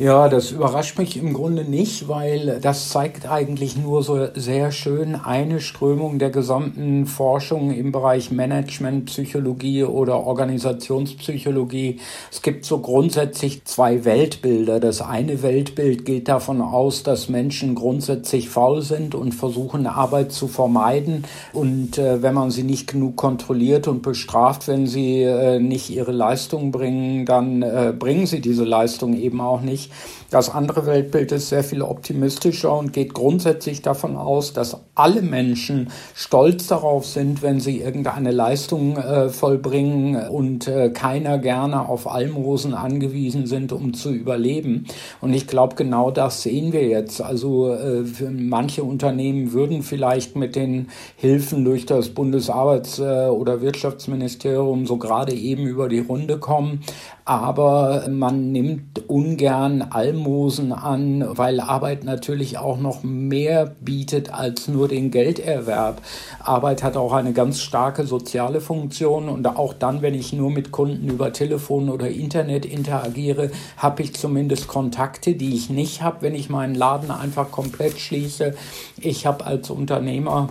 Ja, 0.00 0.28
das 0.28 0.52
überrascht 0.52 0.96
mich 0.96 1.16
im 1.16 1.32
Grunde 1.32 1.64
nicht, 1.64 2.06
weil 2.06 2.60
das 2.62 2.88
zeigt 2.90 3.28
eigentlich 3.28 3.76
nur 3.76 4.04
so 4.04 4.28
sehr 4.32 4.70
schön 4.70 5.16
eine 5.16 5.58
Strömung 5.58 6.20
der 6.20 6.30
gesamten 6.30 7.04
Forschung 7.04 7.72
im 7.72 7.90
Bereich 7.90 8.30
Management, 8.30 9.06
Psychologie 9.06 9.82
oder 9.82 10.20
Organisationspsychologie. 10.24 11.98
Es 12.30 12.42
gibt 12.42 12.64
so 12.64 12.78
grundsätzlich 12.78 13.64
zwei 13.64 14.04
Weltbilder. 14.04 14.78
Das 14.78 15.02
eine 15.02 15.42
Weltbild 15.42 16.04
geht 16.04 16.28
davon 16.28 16.60
aus, 16.60 17.02
dass 17.02 17.28
Menschen 17.28 17.74
grundsätzlich 17.74 18.48
faul 18.48 18.82
sind 18.82 19.16
und 19.16 19.34
versuchen, 19.34 19.88
Arbeit 19.88 20.30
zu 20.30 20.46
vermeiden. 20.46 21.24
Und 21.52 21.98
äh, 21.98 22.22
wenn 22.22 22.34
man 22.34 22.52
sie 22.52 22.62
nicht 22.62 22.86
genug 22.86 23.16
kontrolliert 23.16 23.88
und 23.88 24.02
bestraft, 24.02 24.68
wenn 24.68 24.86
sie 24.86 25.22
äh, 25.22 25.58
nicht 25.58 25.90
ihre 25.90 26.12
Leistung 26.12 26.70
bringen, 26.70 27.26
dann 27.26 27.62
äh, 27.62 27.92
bringen 27.98 28.26
sie 28.26 28.40
diese 28.40 28.62
Leistung 28.62 29.16
eben 29.16 29.40
auch 29.40 29.60
nicht. 29.60 29.87
Das 30.30 30.50
andere 30.50 30.84
Weltbild 30.84 31.32
ist 31.32 31.48
sehr 31.48 31.64
viel 31.64 31.80
optimistischer 31.80 32.76
und 32.76 32.92
geht 32.92 33.14
grundsätzlich 33.14 33.80
davon 33.80 34.16
aus, 34.16 34.52
dass 34.52 34.76
alle 34.94 35.22
Menschen 35.22 35.90
stolz 36.14 36.66
darauf 36.66 37.06
sind, 37.06 37.40
wenn 37.40 37.60
sie 37.60 37.80
irgendeine 37.80 38.30
Leistung 38.30 38.98
äh, 38.98 39.30
vollbringen 39.30 40.28
und 40.28 40.68
äh, 40.68 40.90
keiner 40.90 41.38
gerne 41.38 41.88
auf 41.88 42.06
Almosen 42.06 42.74
angewiesen 42.74 43.46
sind, 43.46 43.72
um 43.72 43.94
zu 43.94 44.12
überleben. 44.12 44.86
Und 45.22 45.32
ich 45.32 45.46
glaube, 45.46 45.76
genau 45.76 46.10
das 46.10 46.42
sehen 46.42 46.72
wir 46.74 46.86
jetzt. 46.86 47.22
Also 47.22 47.72
äh, 47.72 48.04
manche 48.30 48.84
Unternehmen 48.84 49.52
würden 49.52 49.82
vielleicht 49.82 50.36
mit 50.36 50.56
den 50.56 50.88
Hilfen 51.16 51.64
durch 51.64 51.86
das 51.86 52.14
Bundesarbeits- 52.14 53.00
äh, 53.00 53.30
oder 53.30 53.62
Wirtschaftsministerium 53.62 54.86
so 54.86 54.98
gerade 54.98 55.32
eben 55.32 55.66
über 55.66 55.88
die 55.88 56.00
Runde 56.00 56.38
kommen 56.38 56.82
aber 57.28 58.08
man 58.08 58.52
nimmt 58.52 59.06
ungern 59.06 59.82
Almosen 59.82 60.72
an, 60.72 61.22
weil 61.36 61.60
Arbeit 61.60 62.02
natürlich 62.02 62.56
auch 62.56 62.78
noch 62.78 63.02
mehr 63.02 63.74
bietet 63.82 64.32
als 64.32 64.66
nur 64.66 64.88
den 64.88 65.10
Gelderwerb. 65.10 66.00
Arbeit 66.40 66.82
hat 66.82 66.96
auch 66.96 67.12
eine 67.12 67.34
ganz 67.34 67.60
starke 67.60 68.06
soziale 68.06 68.62
Funktion 68.62 69.28
und 69.28 69.46
auch 69.46 69.74
dann, 69.74 70.00
wenn 70.00 70.14
ich 70.14 70.32
nur 70.32 70.50
mit 70.50 70.72
Kunden 70.72 71.06
über 71.06 71.30
Telefon 71.30 71.90
oder 71.90 72.08
Internet 72.08 72.64
interagiere, 72.64 73.50
habe 73.76 74.02
ich 74.02 74.14
zumindest 74.14 74.66
Kontakte, 74.66 75.34
die 75.34 75.54
ich 75.54 75.68
nicht 75.68 76.00
habe, 76.00 76.22
wenn 76.22 76.34
ich 76.34 76.48
meinen 76.48 76.74
Laden 76.74 77.10
einfach 77.10 77.50
komplett 77.50 77.98
schließe. 77.98 78.54
Ich 79.02 79.26
habe 79.26 79.44
als 79.44 79.68
Unternehmer 79.68 80.48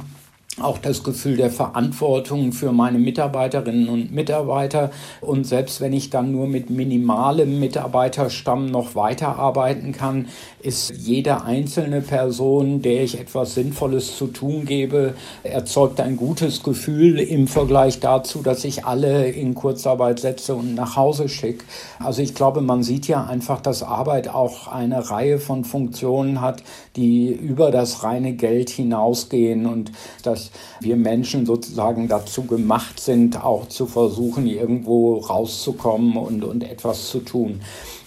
auch 0.59 0.79
das 0.79 1.03
Gefühl 1.03 1.37
der 1.37 1.51
Verantwortung 1.51 2.51
für 2.51 2.71
meine 2.71 2.97
Mitarbeiterinnen 2.97 3.89
und 3.89 4.11
Mitarbeiter. 4.11 4.89
Und 5.21 5.45
selbst 5.45 5.81
wenn 5.81 5.93
ich 5.93 6.09
dann 6.09 6.31
nur 6.31 6.47
mit 6.47 6.71
minimalem 6.71 7.59
Mitarbeiterstamm 7.59 8.65
noch 8.65 8.95
weiterarbeiten 8.95 9.91
kann, 9.91 10.27
ist 10.59 10.91
jede 10.97 11.43
einzelne 11.43 12.01
Person, 12.01 12.81
der 12.81 13.03
ich 13.03 13.19
etwas 13.19 13.53
Sinnvolles 13.53 14.17
zu 14.17 14.27
tun 14.27 14.65
gebe, 14.65 15.13
erzeugt 15.43 16.01
ein 16.01 16.17
gutes 16.17 16.63
Gefühl 16.63 17.19
im 17.19 17.47
Vergleich 17.47 17.99
dazu, 17.99 18.41
dass 18.41 18.63
ich 18.63 18.83
alle 18.85 19.29
in 19.29 19.53
Kurzarbeit 19.53 20.19
setze 20.19 20.55
und 20.55 20.73
nach 20.73 20.95
Hause 20.95 21.29
schicke. 21.29 21.65
Also 21.99 22.23
ich 22.23 22.33
glaube, 22.33 22.61
man 22.61 22.81
sieht 22.81 23.07
ja 23.07 23.25
einfach, 23.25 23.61
dass 23.61 23.83
Arbeit 23.83 24.27
auch 24.29 24.67
eine 24.67 25.09
Reihe 25.09 25.37
von 25.37 25.63
Funktionen 25.63 26.41
hat, 26.41 26.63
die 26.95 27.27
über 27.27 27.69
das 27.69 28.03
reine 28.03 28.33
Geld 28.33 28.71
hinausgehen 28.71 29.67
und 29.67 29.91
dass 30.23 30.46
wir 30.79 30.95
Menschen 30.95 31.45
sozusagen 31.45 32.07
dazu 32.07 32.43
gemacht 32.43 32.99
sind, 32.99 33.43
auch 33.43 33.67
zu 33.67 33.85
versuchen, 33.85 34.47
irgendwo 34.47 35.17
rauszukommen 35.17 36.17
und, 36.17 36.43
und 36.43 36.63
etwas 36.63 37.09
zu 37.09 37.19
tun. 37.19 37.61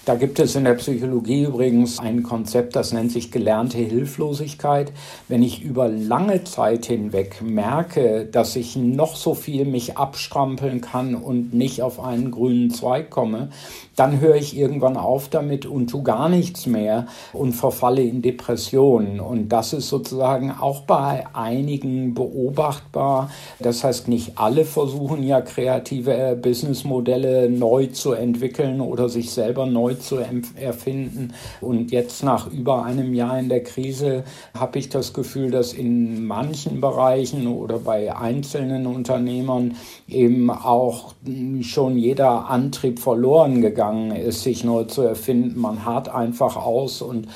Da 0.07 0.15
gibt 0.15 0.39
es 0.39 0.57
in 0.57 0.65
der 0.65 0.75
Psychologie 0.75 1.45
übrigens 1.45 1.99
ein 1.99 2.23
Konzept, 2.23 2.75
das 2.75 2.95
nennt 2.95 3.13
sich 3.13 3.31
gelernte 3.31 3.77
Hilflosigkeit. 3.77 4.93
Wenn 5.29 5.43
ich 5.43 5.63
über 5.63 5.91
lange 5.91 6.43
Zeit 6.45 6.87
hinweg 6.87 7.43
merke, 7.43 8.25
dass 8.25 8.57
ich 8.57 8.77
noch 8.77 9.15
so 9.15 9.35
viel 9.35 9.67
mich 9.67 9.99
abstrampeln 9.99 10.81
kann 10.81 11.15
und 11.15 11.53
nicht 11.53 11.83
auf 11.83 12.01
einen 12.01 12.31
grünen 12.31 12.71
Zweig 12.71 13.11
komme, 13.11 13.51
dann 13.95 14.21
höre 14.21 14.37
ich 14.37 14.57
irgendwann 14.57 14.97
auf 14.97 15.29
damit 15.29 15.67
und 15.67 15.89
tu 15.89 16.03
gar 16.03 16.31
nichts 16.31 16.65
mehr 16.65 17.07
und 17.35 17.53
verfalle 17.53 18.03
in 18.03 18.23
Depressionen. 18.23 19.21
Und 19.21 19.51
das 19.51 19.75
ist 19.75 19.91
sozusagen 19.91 20.51
auch 20.51 20.81
bei 20.83 21.25
einigen 21.35 22.15
beobachtbar. 22.15 23.31
Das 23.59 23.85
heißt, 23.85 24.09
nicht 24.09 24.39
alle 24.39 24.65
versuchen 24.65 25.23
ja 25.23 25.43
kreative 25.43 26.39
Businessmodelle 26.41 27.51
neu 27.51 27.89
zu 27.89 28.13
entwickeln 28.13 28.81
oder 28.81 29.11
sich 29.11 29.31
selber 29.33 29.67
neu 29.67 29.89
zu 29.98 30.18
erfinden. 30.57 31.33
Und 31.61 31.90
jetzt 31.90 32.22
nach 32.22 32.50
über 32.50 32.85
einem 32.85 33.14
Jahr 33.14 33.38
in 33.38 33.48
der 33.48 33.62
Krise 33.62 34.24
habe 34.59 34.79
ich 34.79 34.88
das 34.88 35.12
Gefühl, 35.12 35.50
dass 35.50 35.72
in 35.72 36.26
manchen 36.26 36.81
Bereichen 36.81 37.46
oder 37.46 37.79
bei 37.79 38.14
einzelnen 38.14 38.87
Unternehmern 38.87 39.76
eben 40.07 40.50
auch 40.50 41.14
schon 41.62 41.96
jeder 41.96 42.48
Antrieb 42.48 42.98
verloren 42.98 43.61
gegangen 43.61 43.70
gegangen 43.81 44.11
ist, 44.12 44.42
sich 44.42 44.64
neu 44.64 44.85
zu 44.85 45.03
erfinden. 45.03 45.61
Man 45.61 45.85
hart 45.85 46.09
einfach 46.09 46.57
aus 46.57 47.03
und 47.03 47.29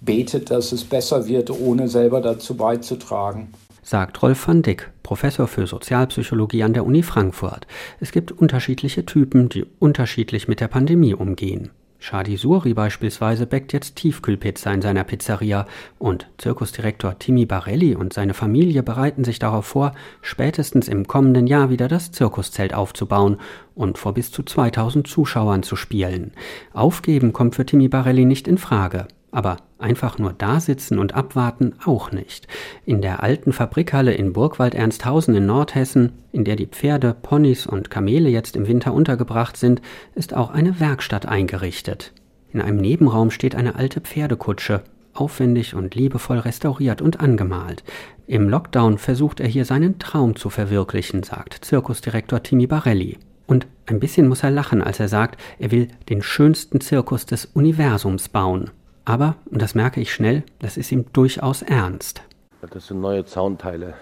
betet, 0.00 0.50
dass 0.50 0.72
es 0.72 0.84
besser 0.84 1.28
wird, 1.28 1.50
ohne 1.50 1.88
selber 1.88 2.20
dazu 2.20 2.56
beizutragen. 2.56 3.48
Sagt 3.82 4.22
Rolf 4.22 4.46
van 4.46 4.62
Dick, 4.62 4.90
Professor 5.02 5.46
für 5.46 5.66
Sozialpsychologie 5.66 6.62
an 6.62 6.72
der 6.72 6.86
Uni 6.86 7.02
Frankfurt. 7.02 7.66
Es 8.00 8.12
gibt 8.12 8.32
unterschiedliche 8.32 9.04
Typen, 9.04 9.48
die 9.48 9.64
unterschiedlich 9.78 10.48
mit 10.48 10.60
der 10.60 10.68
Pandemie 10.68 11.14
umgehen. 11.14 11.70
Shadi 12.02 12.36
Suri 12.36 12.74
beispielsweise 12.74 13.46
bäckt 13.46 13.72
jetzt 13.72 13.94
Tiefkühlpizza 13.94 14.72
in 14.74 14.82
seiner 14.82 15.04
Pizzeria 15.04 15.66
und 16.00 16.26
Zirkusdirektor 16.36 17.16
Timi 17.20 17.46
Barelli 17.46 17.94
und 17.94 18.12
seine 18.12 18.34
Familie 18.34 18.82
bereiten 18.82 19.22
sich 19.22 19.38
darauf 19.38 19.66
vor, 19.66 19.92
spätestens 20.20 20.88
im 20.88 21.06
kommenden 21.06 21.46
Jahr 21.46 21.70
wieder 21.70 21.86
das 21.86 22.10
Zirkuszelt 22.10 22.74
aufzubauen 22.74 23.36
und 23.76 23.98
vor 23.98 24.14
bis 24.14 24.32
zu 24.32 24.42
2000 24.42 25.06
Zuschauern 25.06 25.62
zu 25.62 25.76
spielen. 25.76 26.32
Aufgeben 26.72 27.32
kommt 27.32 27.54
für 27.54 27.64
Timi 27.64 27.86
Barelli 27.86 28.24
nicht 28.24 28.48
in 28.48 28.58
Frage. 28.58 29.06
Aber 29.32 29.56
einfach 29.78 30.18
nur 30.18 30.34
da 30.34 30.60
sitzen 30.60 30.98
und 30.98 31.14
abwarten 31.14 31.72
auch 31.84 32.12
nicht. 32.12 32.46
In 32.84 33.00
der 33.00 33.22
alten 33.22 33.52
Fabrikhalle 33.52 34.12
in 34.12 34.34
Burgwald-Ernsthausen 34.34 35.34
in 35.34 35.46
Nordhessen, 35.46 36.12
in 36.32 36.44
der 36.44 36.54
die 36.54 36.66
Pferde, 36.66 37.16
Ponys 37.20 37.66
und 37.66 37.90
Kamele 37.90 38.28
jetzt 38.28 38.56
im 38.56 38.68
Winter 38.68 38.92
untergebracht 38.92 39.56
sind, 39.56 39.80
ist 40.14 40.34
auch 40.34 40.50
eine 40.50 40.78
Werkstatt 40.78 41.26
eingerichtet. 41.26 42.12
In 42.52 42.60
einem 42.60 42.76
Nebenraum 42.76 43.30
steht 43.30 43.54
eine 43.54 43.74
alte 43.76 44.02
Pferdekutsche, 44.02 44.82
aufwendig 45.14 45.74
und 45.74 45.94
liebevoll 45.94 46.38
restauriert 46.38 47.00
und 47.00 47.20
angemalt. 47.20 47.82
Im 48.26 48.50
Lockdown 48.50 48.98
versucht 48.98 49.40
er 49.40 49.48
hier 49.48 49.64
seinen 49.64 49.98
Traum 49.98 50.36
zu 50.36 50.50
verwirklichen, 50.50 51.22
sagt 51.22 51.64
Zirkusdirektor 51.64 52.42
Timi 52.42 52.66
Barelli. 52.66 53.18
Und 53.46 53.66
ein 53.86 53.98
bisschen 53.98 54.28
muss 54.28 54.42
er 54.42 54.50
lachen, 54.50 54.82
als 54.82 55.00
er 55.00 55.08
sagt, 55.08 55.40
er 55.58 55.70
will 55.70 55.88
den 56.10 56.22
schönsten 56.22 56.80
Zirkus 56.80 57.26
des 57.26 57.46
Universums 57.46 58.28
bauen. 58.28 58.70
Aber, 59.04 59.34
und 59.50 59.60
das 59.60 59.74
merke 59.74 60.00
ich 60.00 60.12
schnell, 60.12 60.44
das 60.60 60.76
ist 60.76 60.92
ihm 60.92 61.06
durchaus 61.12 61.62
ernst. 61.62 62.22
Das 62.70 62.86
sind 62.86 63.00
neue 63.00 63.24
Zaunteile, 63.24 63.94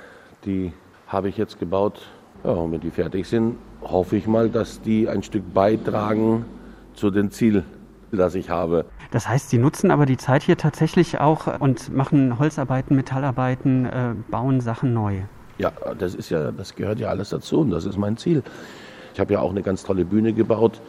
die 0.45 0.73
habe 1.07 1.29
ich 1.29 1.39
jetzt 1.39 1.59
gebaut. 1.59 2.03
Ja, 2.45 2.51
und 2.51 2.73
wenn 2.73 2.81
die 2.81 2.91
fertig 2.91 3.27
sind, 3.27 3.57
hoffe 3.83 4.17
ich 4.17 4.27
mal, 4.27 4.51
dass 4.51 4.83
die 4.83 5.09
ein 5.09 5.23
Stück 5.23 5.55
beitragen 5.55 6.45
zu 6.95 7.11
dem 7.11 7.31
Ziel, 7.31 7.65
das 8.13 8.35
ich 8.35 8.51
habe. 8.51 8.85
Das 9.11 9.29
heißt, 9.29 9.51
Sie 9.51 9.59
nutzen 9.59 9.91
aber 9.91 10.05
die 10.05 10.17
Zeit 10.19 10.43
hier 10.43 10.57
tatsächlich 10.57 11.19
auch 11.19 11.61
und 11.61 11.95
machen 11.95 12.39
Holzarbeiten, 12.39 12.95
Metallarbeiten, 12.97 13.87
äh, 13.87 14.15
bauen 14.31 14.61
Sachen 14.61 14.93
neu. 14.93 15.23
Ja, 15.59 15.73
das 15.99 16.15
ist 16.15 16.31
ja, 16.31 16.53
das 16.53 16.75
gehört 16.75 17.01
ja 17.01 17.09
alles 17.09 17.31
dazu 17.31 17.61
und 17.61 17.71
das 17.71 17.85
ist 17.87 17.97
mein 17.97 18.17
Ziel. 18.17 18.43
Ich 19.15 19.21
habe 19.21 19.33
ja 19.33 19.41
auch 19.41 19.51
eine 19.51 19.63
ganz 19.63 19.83
tolle 19.83 20.05
Bühne 20.05 20.33
gebaut 20.33 20.81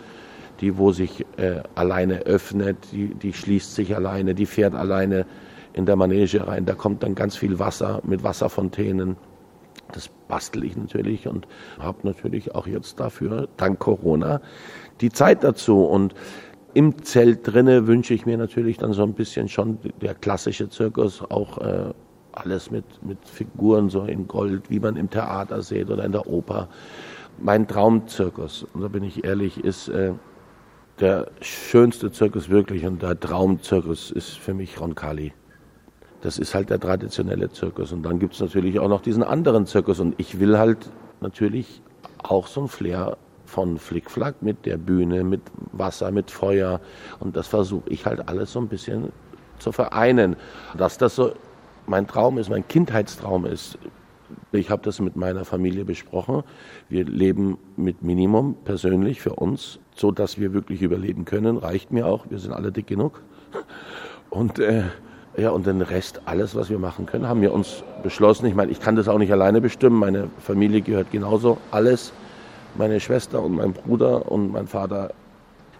die 0.61 0.77
wo 0.77 0.91
sich 0.91 1.25
äh, 1.37 1.61
alleine 1.75 2.19
öffnet, 2.19 2.77
die, 2.91 3.13
die 3.15 3.33
schließt 3.33 3.75
sich 3.75 3.95
alleine, 3.95 4.35
die 4.35 4.45
fährt 4.45 4.75
alleine 4.75 5.25
in 5.73 5.85
der 5.85 5.95
Manege 5.95 6.47
rein. 6.47 6.65
Da 6.65 6.75
kommt 6.75 7.03
dann 7.03 7.15
ganz 7.15 7.35
viel 7.35 7.59
Wasser 7.59 8.01
mit 8.03 8.23
Wasserfontänen. 8.23 9.17
Das 9.91 10.09
bastel 10.27 10.63
ich 10.63 10.77
natürlich 10.77 11.27
und 11.27 11.47
habe 11.79 11.99
natürlich 12.03 12.55
auch 12.55 12.67
jetzt 12.67 12.99
dafür, 12.99 13.49
dank 13.57 13.79
Corona, 13.79 14.41
die 15.01 15.09
Zeit 15.09 15.43
dazu. 15.43 15.83
Und 15.83 16.13
im 16.73 17.03
Zelt 17.03 17.39
drinne 17.43 17.87
wünsche 17.87 18.13
ich 18.13 18.25
mir 18.25 18.37
natürlich 18.37 18.77
dann 18.77 18.93
so 18.93 19.03
ein 19.03 19.13
bisschen 19.13 19.49
schon 19.49 19.79
der 20.01 20.13
klassische 20.13 20.69
Zirkus, 20.69 21.21
auch 21.29 21.57
äh, 21.57 21.93
alles 22.31 22.71
mit, 22.71 22.85
mit 23.03 23.17
Figuren 23.27 23.89
so 23.89 24.05
in 24.05 24.27
Gold, 24.27 24.69
wie 24.69 24.79
man 24.79 24.95
im 24.95 25.09
Theater 25.09 25.61
sieht 25.61 25.89
oder 25.89 26.05
in 26.05 26.13
der 26.13 26.27
Oper. 26.27 26.69
Mein 27.39 27.67
Traumzirkus, 27.67 28.65
und 28.73 28.81
da 28.81 28.87
bin 28.87 29.03
ich 29.03 29.23
ehrlich, 29.23 29.63
ist 29.63 29.89
äh, 29.89 30.13
der 31.01 31.31
schönste 31.41 32.11
Zirkus 32.11 32.49
wirklich 32.49 32.85
und 32.85 33.01
der 33.01 33.19
Traumzirkus 33.19 34.11
ist 34.11 34.37
für 34.37 34.53
mich 34.53 34.79
Roncalli. 34.79 35.33
Das 36.21 36.37
ist 36.37 36.53
halt 36.53 36.69
der 36.69 36.79
traditionelle 36.79 37.49
Zirkus. 37.49 37.91
Und 37.91 38.03
dann 38.03 38.19
gibt 38.19 38.35
es 38.35 38.39
natürlich 38.39 38.79
auch 38.79 38.87
noch 38.87 39.01
diesen 39.01 39.23
anderen 39.23 39.65
Zirkus. 39.65 39.99
Und 39.99 40.13
ich 40.19 40.39
will 40.39 40.59
halt 40.59 40.91
natürlich 41.19 41.81
auch 42.21 42.45
so 42.45 42.61
ein 42.61 42.67
Flair 42.67 43.17
von 43.45 43.79
Flickflack 43.79 44.43
mit 44.43 44.67
der 44.67 44.77
Bühne, 44.77 45.23
mit 45.23 45.41
Wasser, 45.71 46.11
mit 46.11 46.29
Feuer. 46.29 46.79
Und 47.19 47.35
das 47.35 47.47
versuche 47.47 47.89
ich 47.89 48.05
halt 48.05 48.29
alles 48.29 48.51
so 48.51 48.59
ein 48.59 48.67
bisschen 48.67 49.11
zu 49.57 49.71
vereinen. 49.71 50.35
Dass 50.77 50.99
das 50.99 51.15
so 51.15 51.33
mein 51.87 52.05
Traum 52.05 52.37
ist, 52.37 52.51
mein 52.51 52.67
Kindheitstraum 52.67 53.47
ist. 53.47 53.79
Ich 54.51 54.69
habe 54.69 54.81
das 54.83 54.99
mit 54.99 55.15
meiner 55.15 55.45
Familie 55.45 55.85
besprochen. 55.85 56.43
Wir 56.89 57.05
leben 57.05 57.57
mit 57.77 58.01
Minimum 58.03 58.55
persönlich 58.65 59.21
für 59.21 59.33
uns 59.35 59.79
so 59.95 60.11
dass 60.11 60.39
wir 60.39 60.53
wirklich 60.53 60.81
überleben 60.81 61.25
können. 61.25 61.57
Reicht 61.57 61.91
mir 61.91 62.07
auch. 62.07 62.25
Wir 62.29 62.39
sind 62.39 62.53
alle 62.53 62.71
dick 62.71 62.87
genug. 62.87 63.21
Und 64.29 64.59
äh, 64.59 64.83
ja, 65.37 65.51
und 65.51 65.65
den 65.65 65.81
Rest, 65.81 66.21
alles, 66.25 66.55
was 66.55 66.69
wir 66.69 66.79
machen 66.79 67.05
können, 67.05 67.27
haben 67.27 67.41
wir 67.41 67.53
uns 67.53 67.83
beschlossen. 68.03 68.45
Ich 68.45 68.55
meine, 68.55 68.71
ich 68.71 68.79
kann 68.79 68.95
das 68.95 69.07
auch 69.07 69.17
nicht 69.17 69.31
alleine 69.31 69.61
bestimmen. 69.61 69.97
Meine 69.97 70.29
Familie 70.39 70.81
gehört 70.81 71.11
genauso. 71.11 71.57
Alles. 71.71 72.13
Meine 72.77 72.99
Schwester 72.99 73.43
und 73.43 73.55
mein 73.55 73.73
Bruder 73.73 74.31
und 74.31 74.51
mein 74.51 74.67
Vater. 74.67 75.13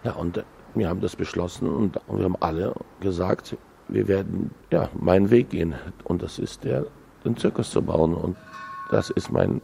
Ja, 0.04 0.12
und 0.12 0.38
äh, 0.38 0.42
wir 0.74 0.88
haben 0.88 1.00
das 1.00 1.16
beschlossen 1.16 1.68
und, 1.68 1.98
und 2.06 2.18
wir 2.18 2.24
haben 2.24 2.36
alle 2.40 2.74
gesagt, 3.00 3.56
wir 3.88 4.08
werden 4.08 4.50
ja 4.70 4.88
meinen 4.94 5.30
Weg 5.30 5.50
gehen. 5.50 5.74
Und 6.04 6.22
das 6.22 6.38
ist 6.38 6.64
der, 6.64 6.86
den 7.24 7.36
Zirkus 7.36 7.70
zu 7.70 7.82
bauen. 7.82 8.14
Und 8.14 8.36
das 8.92 9.10
ist 9.10 9.32
mein 9.32 9.60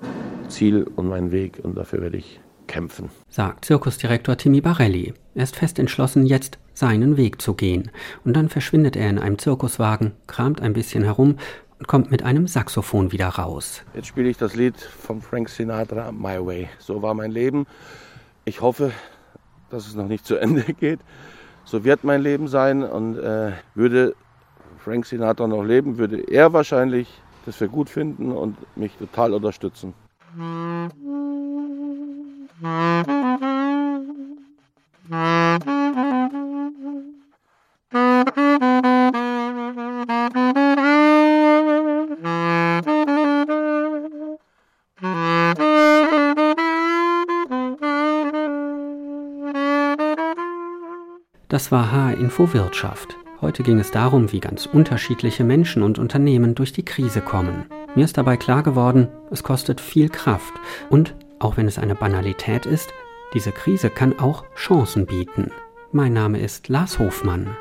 Ziel 0.49 0.85
und 0.97 1.09
mein 1.09 1.31
Weg. 1.31 1.61
Und 1.63 1.77
dafür 1.77 2.01
werde 2.01 2.17
ich 2.17 2.41
kämpfen. 2.67 3.11
Sagt 3.29 3.65
Zirkusdirektor 3.65 4.37
Timi 4.37 4.61
Barelli. 4.61 5.15
Er 5.35 5.45
ist 5.45 5.57
fest 5.57 5.79
entschlossen, 5.79 6.27
jetzt 6.27 6.59
seinen 6.75 7.17
Weg 7.17 7.41
zu 7.41 7.55
gehen. 7.55 7.91
Und 8.25 8.35
dann 8.35 8.49
verschwindet 8.49 8.97
er 8.97 9.09
in 9.11 9.19
einem 9.19 9.39
Zirkuswagen, 9.39 10.13
kramt 10.27 10.61
ein 10.61 10.73
bisschen 10.73 11.05
herum 11.05 11.37
und 11.79 11.89
kommt 11.89 12.11
mit 12.11 12.23
einem 12.23 12.47
Saxophon 12.47 13.13
wieder 13.13 13.29
raus. 13.29 13.83
Jetzt 13.95 14.09
spiele 14.09 14.29
ich 14.29 14.39
das 14.39 14.57
Lied 14.57 14.77
von 14.79 15.21
Frank 15.21 15.49
Sinatra, 15.49 16.11
My 16.11 16.45
Way. 16.45 16.69
So 16.79 17.03
war 17.03 17.15
mein 17.15 17.31
Leben. 17.31 17.67
Ich 18.45 18.61
hoffe, 18.61 18.93
dass 19.71 19.87
es 19.87 19.95
noch 19.95 20.09
nicht 20.09 20.25
zu 20.25 20.37
Ende 20.37 20.63
geht. 20.81 21.01
So 21.65 21.85
wird 21.85 22.03
mein 22.03 22.23
Leben 22.23 22.49
sein 22.49 22.83
und 22.83 23.19
äh, 23.19 23.53
würde 23.75 24.15
Frank 24.79 25.05
Sinatra 25.05 25.47
noch 25.47 25.63
leben, 25.63 25.99
würde 25.99 26.19
er 26.21 26.55
wahrscheinlich 26.55 27.09
das 27.47 27.57
für 27.57 27.69
gut 27.69 27.91
finden 27.91 28.33
und 28.33 28.57
mich 28.77 28.93
total 28.97 29.35
unterstützen. 29.35 29.95
Das 51.49 51.73
war 51.73 51.91
H-Info 51.91 52.53
Wirtschaft. 52.53 53.17
Heute 53.41 53.63
ging 53.63 53.79
es 53.79 53.93
darum, 53.93 54.33
wie 54.33 54.41
ganz 54.41 54.67
unterschiedliche 54.67 55.45
Menschen 55.45 55.85
und 55.85 56.01
Unternehmen 56.01 56.57
durch 56.57 56.73
die 56.73 56.85
Krise 56.85 57.21
kommen. 57.21 57.67
Mir 57.95 58.05
ist 58.05 58.19
dabei 58.19 58.37
klar 58.37 58.65
geworden, 58.65 59.09
es 59.31 59.45
kostet 59.45 59.81
viel 59.81 60.09
Kraft 60.09 60.53
und 60.91 61.15
auch 61.39 61.57
wenn 61.57 61.69
es 61.69 61.79
eine 61.79 61.95
Banalität 61.95 62.67
ist, 62.67 62.93
diese 63.35 63.53
Krise 63.53 63.91
kann 63.91 64.19
auch 64.19 64.45
Chancen 64.57 65.07
bieten. 65.07 65.53
Mein 65.93 66.13
Name 66.13 66.41
ist 66.41 66.69
Lars 66.69 66.99
Hofmann. 66.99 67.57